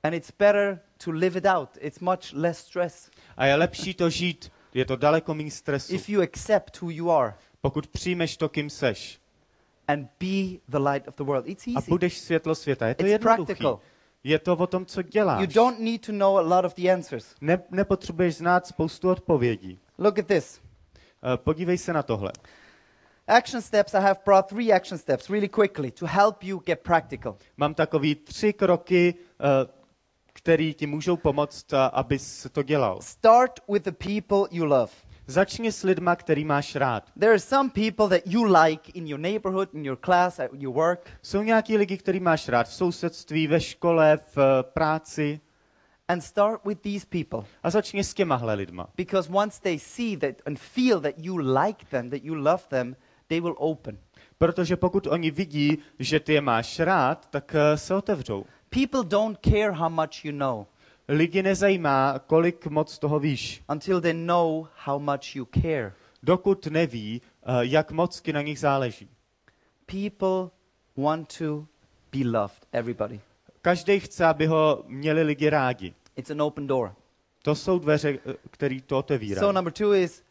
[0.02, 1.68] And it's better to live it out.
[1.80, 4.52] It's much less stress A je lepší to žít.
[4.74, 5.94] Je to daleko méně stresu.
[5.94, 9.18] if you accept who you are Pokud přijmeš to, kým seš
[9.92, 11.46] and be the light of the world.
[11.48, 11.90] It's a easy.
[11.90, 12.86] budeš světlo světa.
[12.88, 13.44] Je to It's jednoduché.
[13.46, 13.80] practical.
[14.24, 15.40] Je to o tom, co děláš.
[15.40, 17.34] You don't need to know a lot of the answers.
[17.40, 19.78] Ne, nepotřebuješ znát spoustu odpovědí.
[19.98, 20.60] Look at this.
[21.34, 22.32] Eh, Podívej se na tohle.
[23.28, 27.36] Action steps, I have brought three action steps really quickly to help you get practical.
[27.56, 29.14] Mám takový tři kroky,
[30.32, 33.00] který ti můžou pomoct, eh, abys to dělal.
[33.02, 34.92] Start with the people you love.
[35.26, 37.10] Začni s lidma, který máš rád.
[37.18, 40.74] There are some people that you like in your neighborhood, in your class, at your
[40.74, 45.40] work, Jsou nějaký lidi, který máš rád v sousedství, ve škole, v eh, práci.
[46.08, 47.48] and start with these people.
[47.62, 48.88] A začni s těmahle lidma.
[48.96, 52.96] Because once they see that and feel that you like them, that you love them,
[53.28, 53.98] they will open.
[54.38, 58.44] Protože pokud oni vidí, že ty je máš rád, tak eh, se otevřou.
[58.70, 60.66] People don't care how much you know
[61.14, 65.92] Lidi nezajímá, kolik moc toho víš, until they know how much you care.
[66.22, 69.08] dokud neví, eh, jak moc ti na nich záleží.
[69.86, 70.50] People
[70.96, 71.66] want to
[72.12, 73.20] be loved, everybody.
[73.62, 75.94] Každý chce, aby ho měli lidi rádi.
[76.16, 76.94] It's an open door.
[77.42, 79.40] To jsou dveře, eh, který to otevírá.
[79.40, 80.22] So, number two is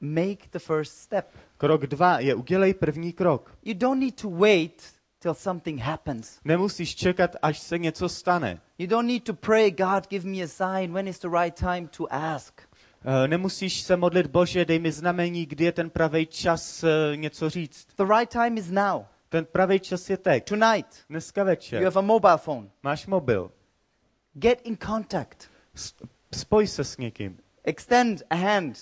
[0.00, 1.26] make the first step.
[1.58, 3.54] Krok dva je udělej první krok.
[3.64, 6.38] You don't need to wait till something happens.
[6.44, 8.60] Nemusíš čekat, až se něco stane.
[8.78, 10.92] You don't need to pray, God, give me a sign.
[10.92, 12.62] When is the right time to ask?
[13.04, 17.50] Eh, Nemusíš se modlit, Bože, dej mi znamení, kdy je ten pravý čas eh, něco
[17.50, 17.86] říct.
[17.96, 20.44] The right time is now, Ten pravý čas je teď.
[20.48, 20.86] tonight.
[21.08, 21.84] Dneska You večer.
[21.84, 22.68] have a mobile phone.
[22.82, 23.50] Máš mobil.
[24.34, 25.50] Get in contact.
[25.74, 25.94] S-
[26.34, 27.38] Spoj se s někým.
[27.64, 28.76] Extend a hand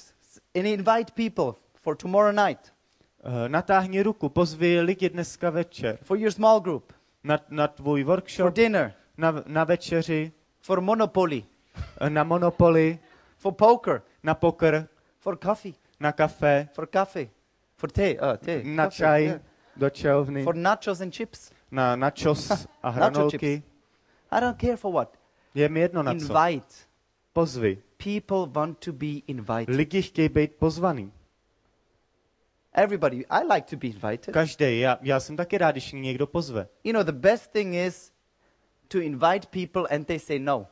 [0.57, 2.73] and invite people for tomorrow night,
[3.49, 5.99] Natáhni ruku, pozvi lidi dneska večer.
[6.03, 6.93] for your small group,
[7.25, 11.45] Na, na tvůj for workshop, dinner, na, na večeři, for Monopoly,
[12.01, 12.99] eh, na Monopoly,
[13.37, 14.89] for poker, na poker,
[15.19, 17.31] for coffee, na kafe, for coffee,
[17.77, 19.41] for tea, uh, tea na coffee, čaj, yeah.
[19.77, 21.51] do čajovny, for nachos and chips.
[21.71, 23.63] na nachos a hranolky.
[24.31, 25.17] I don't care for what.
[25.55, 26.21] Je mi jedno na co.
[26.21, 26.75] Invite.
[27.33, 27.79] Pozvi.
[27.97, 29.77] People want to be invited.
[29.77, 31.13] Lidi chtějí být pozvaný.
[32.83, 34.33] Everybody, I like to be invited.
[34.35, 34.81] Každý.
[34.81, 36.69] Já, já jsem taky rád, když mě někdo pozve.
[36.85, 38.13] You know, the best thing is
[38.89, 40.67] to invite people and they say no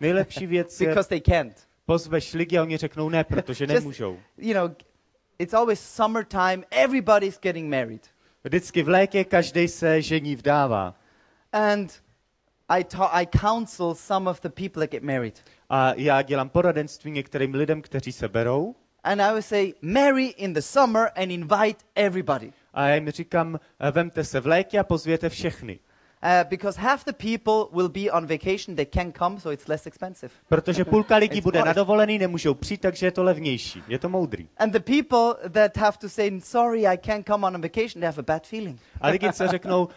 [0.00, 1.68] Nejlepší věc je, because they can't.
[1.86, 4.18] pozveš lidi a oni řeknou ne, protože Just- nemůžou.
[4.38, 4.70] You know,
[5.38, 8.06] it's always summertime, everybody's getting married.
[8.44, 10.94] Vždycky v létě každý se žení vdává.
[11.52, 12.02] And
[12.68, 15.44] I, ta- I counsel some of the people that get married.
[15.70, 18.74] A já dělám poradenství některým lidem, kteří se berou.
[19.04, 22.52] And I would say, marry in the summer and invite everybody.
[22.74, 25.78] A já jim říkám, eh, vemte se v létě a pozvěte všechny.
[26.22, 29.86] Uh, because half the people will be on vacation, they can come, so it's less
[29.86, 30.30] expensive.
[30.48, 33.82] Protože půlka lidí bude na dovolený, nemůžou přijít, takže je to levnější.
[33.88, 34.48] Je to moudrý.
[34.56, 38.06] And the people that have to say, sorry, I can't come on a vacation, they
[38.06, 38.80] have a bad feeling.
[39.00, 39.88] A lidi, co řeknou, uh,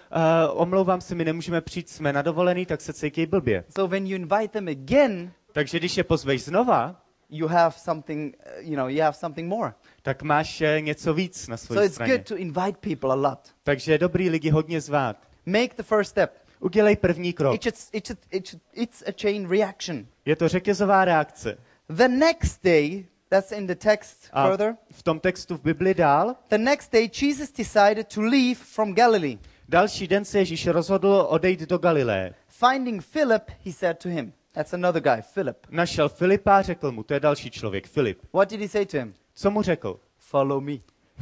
[0.51, 3.63] omlouvám se, my nemůžeme přijít, jsme na dovolený, tak se cítí blbě.
[3.75, 7.02] So when you invite them again, Takže když je pozveš znova,
[7.33, 9.73] you have something, uh, you know, you have something more.
[10.01, 12.13] tak máš eh, něco víc na So své it's straně.
[12.17, 13.39] good to invite people a lot.
[13.63, 15.17] Takže je dobrý lidi hodně zvát.
[15.45, 16.31] Make the first step.
[16.59, 17.55] Udělej první krok.
[17.55, 20.05] It should, it should, it should, it's a chain reaction.
[20.25, 21.57] Je to řetězová reakce.
[21.89, 26.35] The next day, that's in the text A further, v tom textu v Bibli dál,
[26.49, 29.37] the next day Jesus decided to leave from Galilee.
[29.69, 32.33] další den se Ježíš rozhodl odejít do Galileje.
[32.47, 35.67] Finding Philip, he said to him, that's another guy, Philip.
[35.69, 38.19] Našel Filipa a řekl mu, to je další člověk, Filip.
[38.33, 39.13] What did he say to him?
[39.33, 39.99] Co mu řekl?
[40.17, 40.73] Follow me.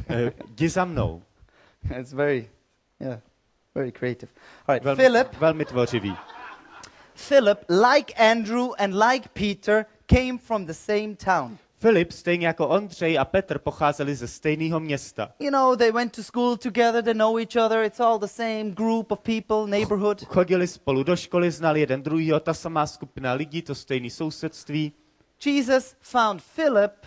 [0.08, 1.22] Eh, Jdi za mnou.
[2.00, 2.50] it's very,
[3.00, 3.18] yeah,
[3.74, 4.32] very creative.
[4.66, 6.16] All right, Velmi, Philip, velmi tvořivý.
[7.28, 11.58] Philip, like Andrew and like Peter, came from the same town.
[11.82, 15.32] Filip, stejně jako Ondřej a Petr, pocházeli ze stejného města.
[15.38, 18.64] You know, they went to school together, they know each other, it's all the same
[18.64, 20.24] group of people, neighborhood.
[20.24, 24.92] Chodili spolu do školy, znali jeden druhýho, ta samá skupina lidí, to stejné sousedství.
[25.46, 27.06] Jesus found Philip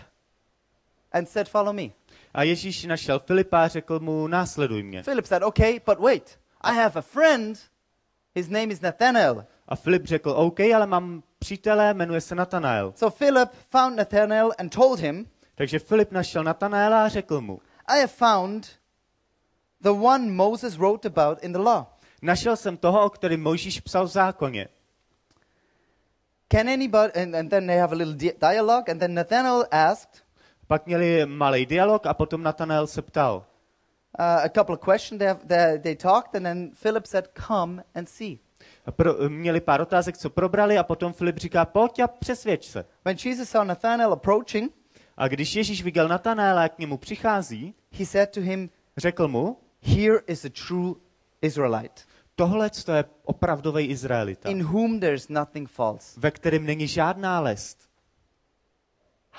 [1.12, 1.88] and said, Follow me.
[2.34, 5.02] A Ježíš našel Filipa a řekl mu, následuj mě.
[5.02, 7.58] Philip said, Okay, but wait, I have a friend,
[8.34, 9.44] his name is Nathanael.
[9.68, 12.92] A Filip řekl, OK, ale mám přítele, jmenuje se Natanael.
[12.96, 18.00] So Philip found Nathanael and told him, Takže Filip našel Natanaela a řekl mu, I
[18.00, 18.66] have found
[19.80, 21.84] the one Moses wrote about in the law.
[22.22, 24.68] našel jsem toho, o kterém Mojžíš psal v zákoně.
[26.52, 30.22] Can anybody, and, and then they have a little di- dialogue, and then Nathanael asked
[30.66, 33.36] Pak měli malý dialog a potom Natanael se ptal.
[34.18, 35.18] uh, a couple of questions.
[35.18, 38.38] They, have, they, they talked, and then Philip said, Come and see.
[38.86, 42.84] A Pro, měli pár otázek, co probrali a potom Filip říká, pojď a přesvědč se.
[43.04, 44.72] When Jesus saw Nathanael approaching,
[45.16, 49.58] A když Ježíš viděl Natanaela, jak k němu přichází, he said to him, řekl mu,
[49.82, 50.94] Here is a true
[51.42, 52.02] Israelite,
[52.34, 56.20] tohle to je opravdový Izraelita, in whom there is nothing false.
[56.20, 57.88] ve kterém není žádná lest.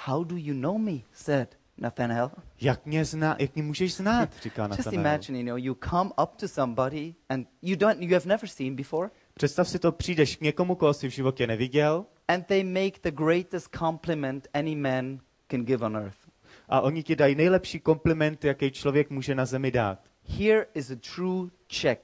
[0.05, 0.99] How do you know me?
[1.13, 2.31] said Nathanael.
[2.61, 4.99] Jak mě, zná, jak mě můžeš znát, říká Just Natanael.
[5.01, 8.75] imagine, you know, you come up to somebody and you don't, you have never seen
[8.75, 12.99] before, Představ si to, přijdeš k někomu, koho jsi v životě neviděl and they make
[13.03, 15.19] the greatest compliment any man
[15.51, 16.17] can give on earth.
[16.69, 19.99] a oni ti dají nejlepší kompliment, jaký člověk může na zemi dát.
[20.37, 21.99] Here is a true Czech,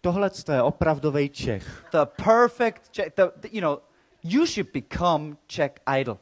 [0.00, 1.84] Tohle to je opravdový Čech.
[1.92, 3.12] the perfect Czech.
[3.16, 3.78] The, the- you know,
[4.22, 6.18] you should become Czech idol.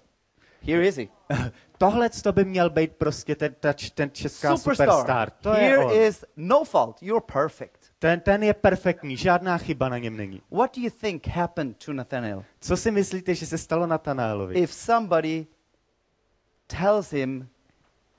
[0.62, 1.07] Here is he,
[1.79, 4.88] Tohle to by měl být prostě ten, ta, ten česká superstar.
[4.90, 5.31] superstar.
[5.31, 5.92] To je Here on.
[5.94, 7.03] is no fault.
[7.03, 7.80] You're perfect.
[8.03, 10.43] Ten, ten je perfektní, žádná chyba na něm není.
[10.51, 12.45] What do you think happened to Nathanael?
[12.61, 14.55] Co si myslíte, že se stalo Natanaelovi?
[14.55, 15.47] If somebody
[16.66, 17.49] tells him,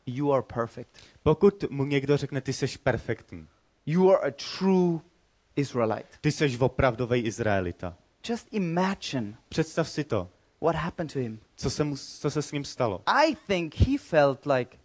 [0.05, 0.89] "You are perfect,"
[1.24, 3.47] Pokud mu někdo řekne, ty jsi perfektní,
[3.86, 4.99] you are a true
[5.55, 6.08] Israelite.
[6.22, 7.97] ty jsi opravdový Izraelita.
[8.30, 10.30] Just imagine Představ si to,
[10.62, 11.39] what happened to him.
[11.55, 13.01] co se, mu, co se s ním stalo.
[13.08, 14.78] I think he felt like,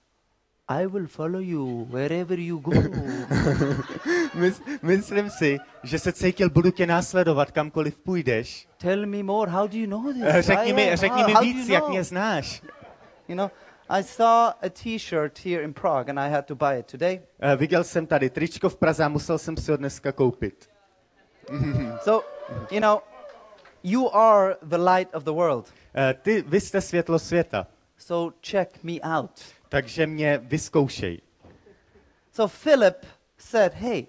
[0.68, 2.72] I will follow you wherever you go.
[4.34, 8.68] Mys, myslím si, že se cítil, budu tě následovat, kamkoliv půjdeš.
[8.78, 9.50] Tell me more.
[9.50, 10.22] How do you know this?
[10.26, 12.62] Eh, Řekni mi, řekni how- mi víc, jak mě znáš.
[13.28, 13.50] You know,
[13.88, 17.20] I saw a T-shirt here in Prague, and I had to buy it today.
[17.40, 20.68] Eh, Viděl jsem tady tričko v Praze a musel jsem si ho dneska koupit.
[22.02, 22.26] So,
[22.70, 22.98] you know,
[23.82, 25.72] you are the light of the world.
[25.94, 27.66] Eh, Ty, vy jste světlo světa,
[27.98, 29.30] So check me out.
[29.68, 31.20] Takže mě vyzkoušej.
[32.32, 33.06] So Philip
[33.38, 34.06] said, Hey,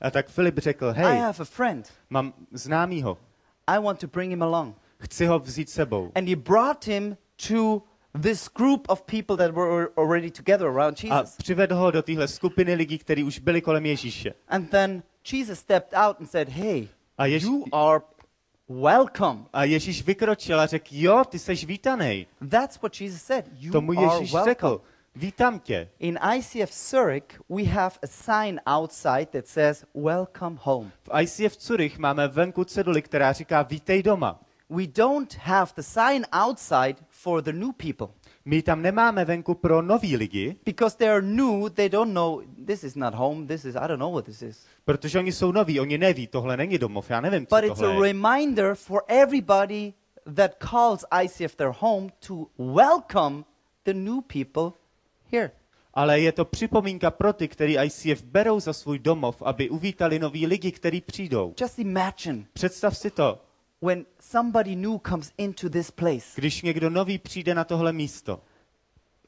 [0.00, 1.92] A tak Filip řekl, I hej, have a friend.
[2.10, 3.18] mám známýho,
[3.66, 4.74] I want to bring him along.
[4.98, 6.12] chci ho vzít sebou.
[6.14, 7.16] And he brought him
[7.48, 7.82] to
[8.22, 11.36] this group of people that were already together around A Jesus.
[11.36, 14.34] přivedl ho do téhle skupiny lidí, kteří už byli kolem Ježíše.
[14.48, 15.02] And then
[15.32, 16.88] Jesus stepped out and said, Hey,
[17.18, 17.42] A, Jež...
[17.42, 18.00] you are
[18.68, 19.38] welcome.
[19.52, 22.26] a Ježíš vykročil a řekl, jo, ty seš vítanej.
[22.50, 23.44] That's what Jesus said.
[23.58, 24.50] You Tomu are Ježíš welcome.
[24.50, 24.80] řekl,
[25.16, 25.88] vítám tě.
[25.98, 30.90] In ICF Zurich, we have a sign outside that says, Welcome home.
[31.02, 34.40] V ICF Zurich máme venku ceduli, která říká, vítej doma.
[34.70, 38.08] We don't have the sign outside for the new people
[38.44, 41.68] My tam nemáme venku pro nový lidi, because they are new.
[41.68, 43.46] They don't know this is not home.
[43.46, 44.66] This is, I don't know what this is.
[44.84, 47.92] protože oni jsou noví, oni neví, tohle není domov, já nevím, co But it's a
[47.92, 48.02] je.
[48.02, 49.92] reminder for everybody
[50.34, 53.44] that calls ICF their home to welcome
[53.84, 54.72] the new people
[55.32, 55.50] here.
[55.94, 60.46] Ale je to připomínka pro ty, který ICF berou za svůj domov, aby uvítali noví
[60.46, 61.54] lidi, kteří přijdou.
[61.60, 63.42] Just imagine Představ si to,
[63.82, 66.26] when somebody new comes into this place.
[66.34, 68.40] když někdo nový přijde na tohle místo.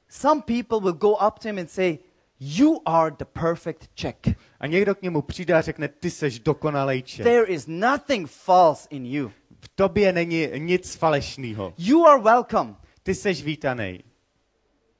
[0.08, 1.98] Some people will go up to him and say,
[2.40, 4.16] You are the perfect Czech.
[4.60, 7.24] A někdo k němu přijde a řekne, ty seš dokonalej Čech.
[7.24, 9.30] There is nothing false in you.
[9.60, 11.74] V tobě není nic falešného.
[11.78, 12.74] You are welcome.
[13.02, 14.02] Ty seš vítanej.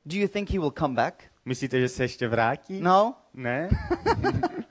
[0.08, 1.24] Do you think he will come back?
[1.44, 2.80] Myslíte, že se ještě vrátí?
[2.80, 3.14] No.
[3.34, 3.68] Ne?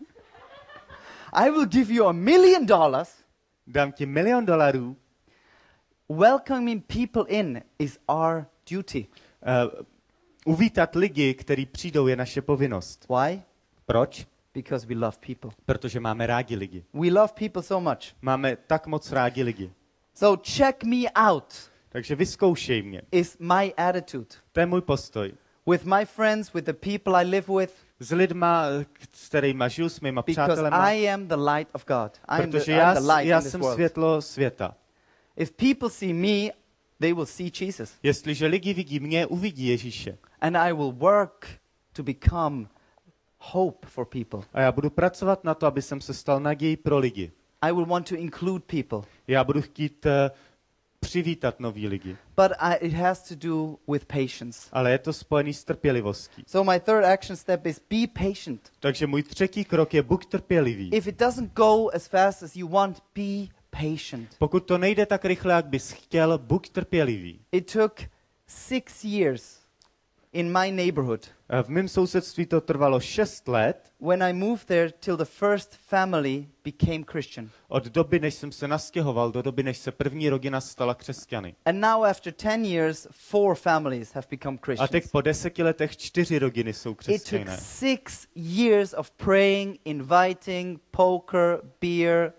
[1.34, 3.10] I will give you a million dollars.
[3.68, 4.98] Dám ti milion dolarů.
[6.10, 9.08] Welcoming people in is our duty.
[9.76, 9.86] Uh,
[10.46, 13.06] uvítat lidi, kteří přijdou, je naše povinnost.
[13.10, 13.42] Why?
[13.86, 14.28] Proč?
[14.54, 15.52] Because we love people.
[15.66, 16.84] Protože máme rádi lidi.
[16.94, 18.16] We love people so much.
[18.22, 19.72] Máme tak moc rádi lidi.
[20.14, 23.02] So check me out Takže vyzkoušej mě.
[23.12, 24.28] is my attitude.
[24.52, 25.34] To je můj postoj.
[25.68, 28.66] With my friends, with the people I live with, S lidma,
[29.14, 32.12] s kterými žiju, s mýma because přátelema, I am the light of God.
[32.26, 33.76] I am the, protože I'm já, the light já in this jsem world.
[33.76, 34.76] světlo světa.
[35.36, 36.54] If people see me,
[37.00, 37.94] they will see Jesus.
[38.04, 40.18] Jestliže lidi vidí mě, uvidí Ježíše.
[40.42, 41.48] And I will work
[41.94, 42.68] to become
[43.40, 44.40] hope for people.
[44.54, 47.32] A já budu pracovat na to, aby jsem se stal nadějí pro lidi.
[47.62, 49.10] I will want to include people.
[49.28, 50.12] Já budu chtít uh,
[51.00, 52.18] přivítat nový lidi.
[52.36, 54.70] But I, it has to do with patience.
[54.72, 56.44] Ale je to spojený s trpělivostí.
[56.48, 58.72] So my third action step is be patient.
[58.80, 60.94] Takže můj třetí krok je buď trpělivý.
[60.94, 64.36] If it doesn't go as fast as you want, be patient.
[64.40, 67.40] Pokud to nejde tak rychle, jak bys chtěl, buď trpělivý.
[67.52, 68.00] It took
[68.48, 69.60] six years
[70.34, 75.18] in my neighborhood V mém sousedství to trvalo šest let when I moved there till
[75.18, 77.50] the first family became Christian.
[77.68, 81.56] od doby, než jsem se nastěhoval, do doby, než se první rodina stala křesťany.
[81.66, 84.92] And now, after 10 years, four families have become A Christians.
[84.92, 87.58] teď po deseti letech čtyři rodiny jsou It took křesťané.
[87.58, 92.34] six years of praying, inviting, poker, beer.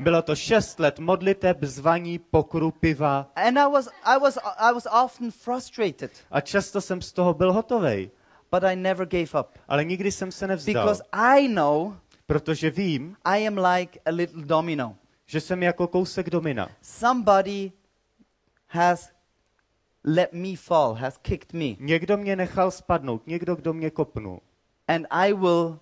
[0.00, 4.86] Bylo to šest let modliteb, zvaní, pokru, piva And I was, I, was, I was
[5.04, 8.10] often frustrated, a často jsem z toho byl hotovej.
[8.52, 9.46] but I never gave up.
[9.68, 11.96] Ale nikdy jsem se nevzdal, Because I know
[12.26, 14.96] protože vím, I am like a little domino.
[15.26, 16.68] že jsem jako kousek domina.
[16.82, 17.72] Somebody
[18.68, 19.10] has
[20.04, 24.40] let me fall, has kicked me, Někdo mě nechal spadnout, někdo, kdo mě kopnul.
[24.88, 25.78] and I will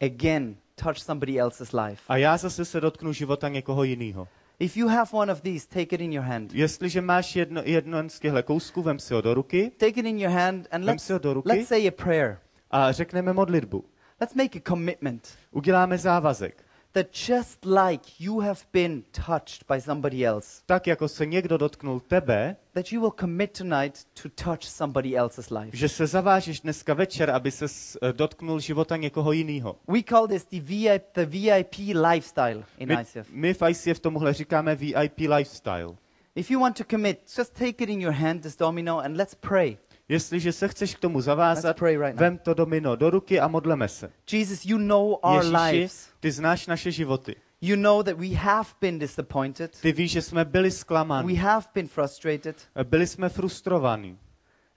[0.00, 2.02] again touch somebody else's life.
[2.08, 4.28] A já zase se dotknu života někoho jiného.
[4.58, 6.54] If you have one of these, take it in your hand.
[6.54, 10.18] Jestliže máš jedno, jedno z těchto kousků, vem si ho do ruky Take it in
[10.18, 11.48] your hand and let's, si ho do ruky.
[11.48, 12.38] let's say a prayer.
[12.70, 13.84] a řekneme modlitbu.
[14.20, 16.65] Let's make a commitment Uděláme závazek.
[16.96, 22.00] That just like you have been touched by somebody else, Tak, jako se někdo dotknul
[22.00, 25.76] tebe, that you will commit tonight to touch somebody else's life.
[25.76, 27.66] že se zavážeš dneska večer, aby se
[28.12, 29.76] dotknul života někoho jiného.
[29.88, 33.30] We call this the VIP, the VIP lifestyle in My, ICF.
[33.30, 35.96] my v ICF tomuhle říkáme VIP lifestyle.
[36.34, 39.34] If you want to commit, just take it in your hand, this domino, and let's
[39.34, 39.76] pray.
[40.08, 44.12] Jestliže se chceš k tomu zavázat, right vem to domino do ruky a modleme se.
[44.32, 46.08] Jesus, you know our Ježíši, lives.
[46.20, 47.36] ty znáš naše životy.
[47.60, 49.80] You know that we have been disappointed.
[49.80, 51.34] Ty víš, že jsme byli We zklamáni.
[51.34, 52.56] have been frustrated.
[52.84, 54.18] Byli jsme frustrovaní.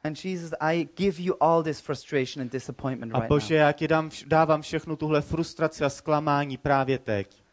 [0.04, 3.60] And Jesus, I give you all this frustration and disappointment A right Bože, now.
[3.62, 7.44] já ti dám, dávám všechnu tuhle frustraci a zklamání právě teď.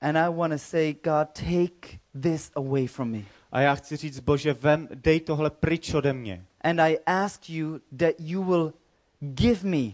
[0.00, 3.22] And I want to say, God, take this away from me.
[3.52, 6.44] A já chci říct, Bože, vem, dej tohle pryč ode mě.
[6.60, 8.72] And I ask you that you will
[9.20, 9.92] give me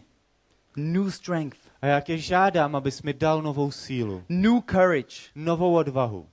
[0.77, 6.27] new strength, A já tě žádám, abys mi dal novou sílu, new courage novou odvahu,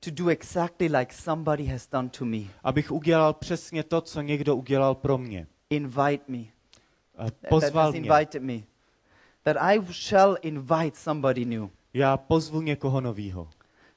[0.00, 2.38] to do exactly like somebody has done to me.
[2.64, 5.46] abych udělal přesně to, co někdo udělal pro mě.
[5.70, 6.38] Invite me.
[7.18, 8.00] A That Pozval has mě.
[8.00, 8.58] invited me.
[9.42, 11.68] That I shall invite somebody new.
[11.94, 13.48] Já pozvu někoho novýho.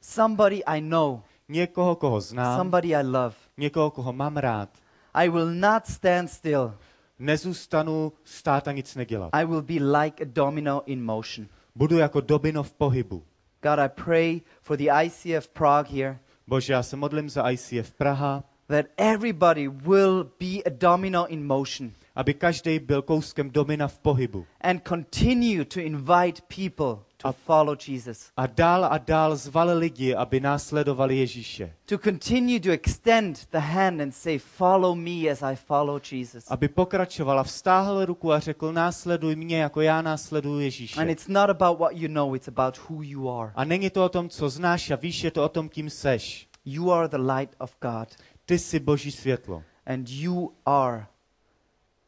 [0.01, 1.21] Somebody I know.
[1.49, 3.35] Někoho, koho znám, Somebody I love.
[3.57, 4.69] Někoho, koho mám rád.
[5.13, 6.73] I will not stand still.
[7.19, 9.29] Nezůstanu stát a nic nedělat.
[9.33, 11.47] I will be like a domino in motion.
[11.75, 13.23] Budu jako domino v pohybu.
[13.61, 18.43] God, I pray for the ICF Prague here Bože, já se modlím za ICF Praha,
[18.67, 24.45] that everybody will be a domino in motion aby každý byl kouskem domina v pohybu.
[24.61, 28.31] and continue to invite people to A- follow Jesus.
[28.37, 31.73] A dál a dál zval lidi, aby následovali Ježíše.
[31.85, 36.45] To continue to extend the hand and say, Follow me as I follow Jesus.
[36.51, 41.01] Aby pokračovala, vstáhl ruku a řekl, následuj mě, jako já následuju Ježíše.
[41.01, 43.51] And it's not about what you know, it's about who you are.
[43.55, 46.47] A není to o tom, co znáš a víš, je to o tom, kým seš.
[46.65, 48.07] You are the light of God,
[48.45, 49.63] Ty jsi boží světlo.
[49.85, 51.05] and you are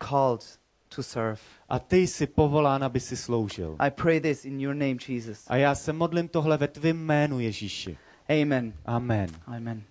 [0.08, 0.60] called
[0.96, 1.42] to serve.
[1.70, 3.76] A ty jsi povolán, aby si sloužil.
[3.80, 5.46] I pray this in your name, Jesus.
[5.48, 7.98] A já se modlím tohle ve tvém jménu, Ježíši.
[8.42, 8.74] Amen.
[8.86, 9.30] Amen.
[9.48, 9.84] Amen.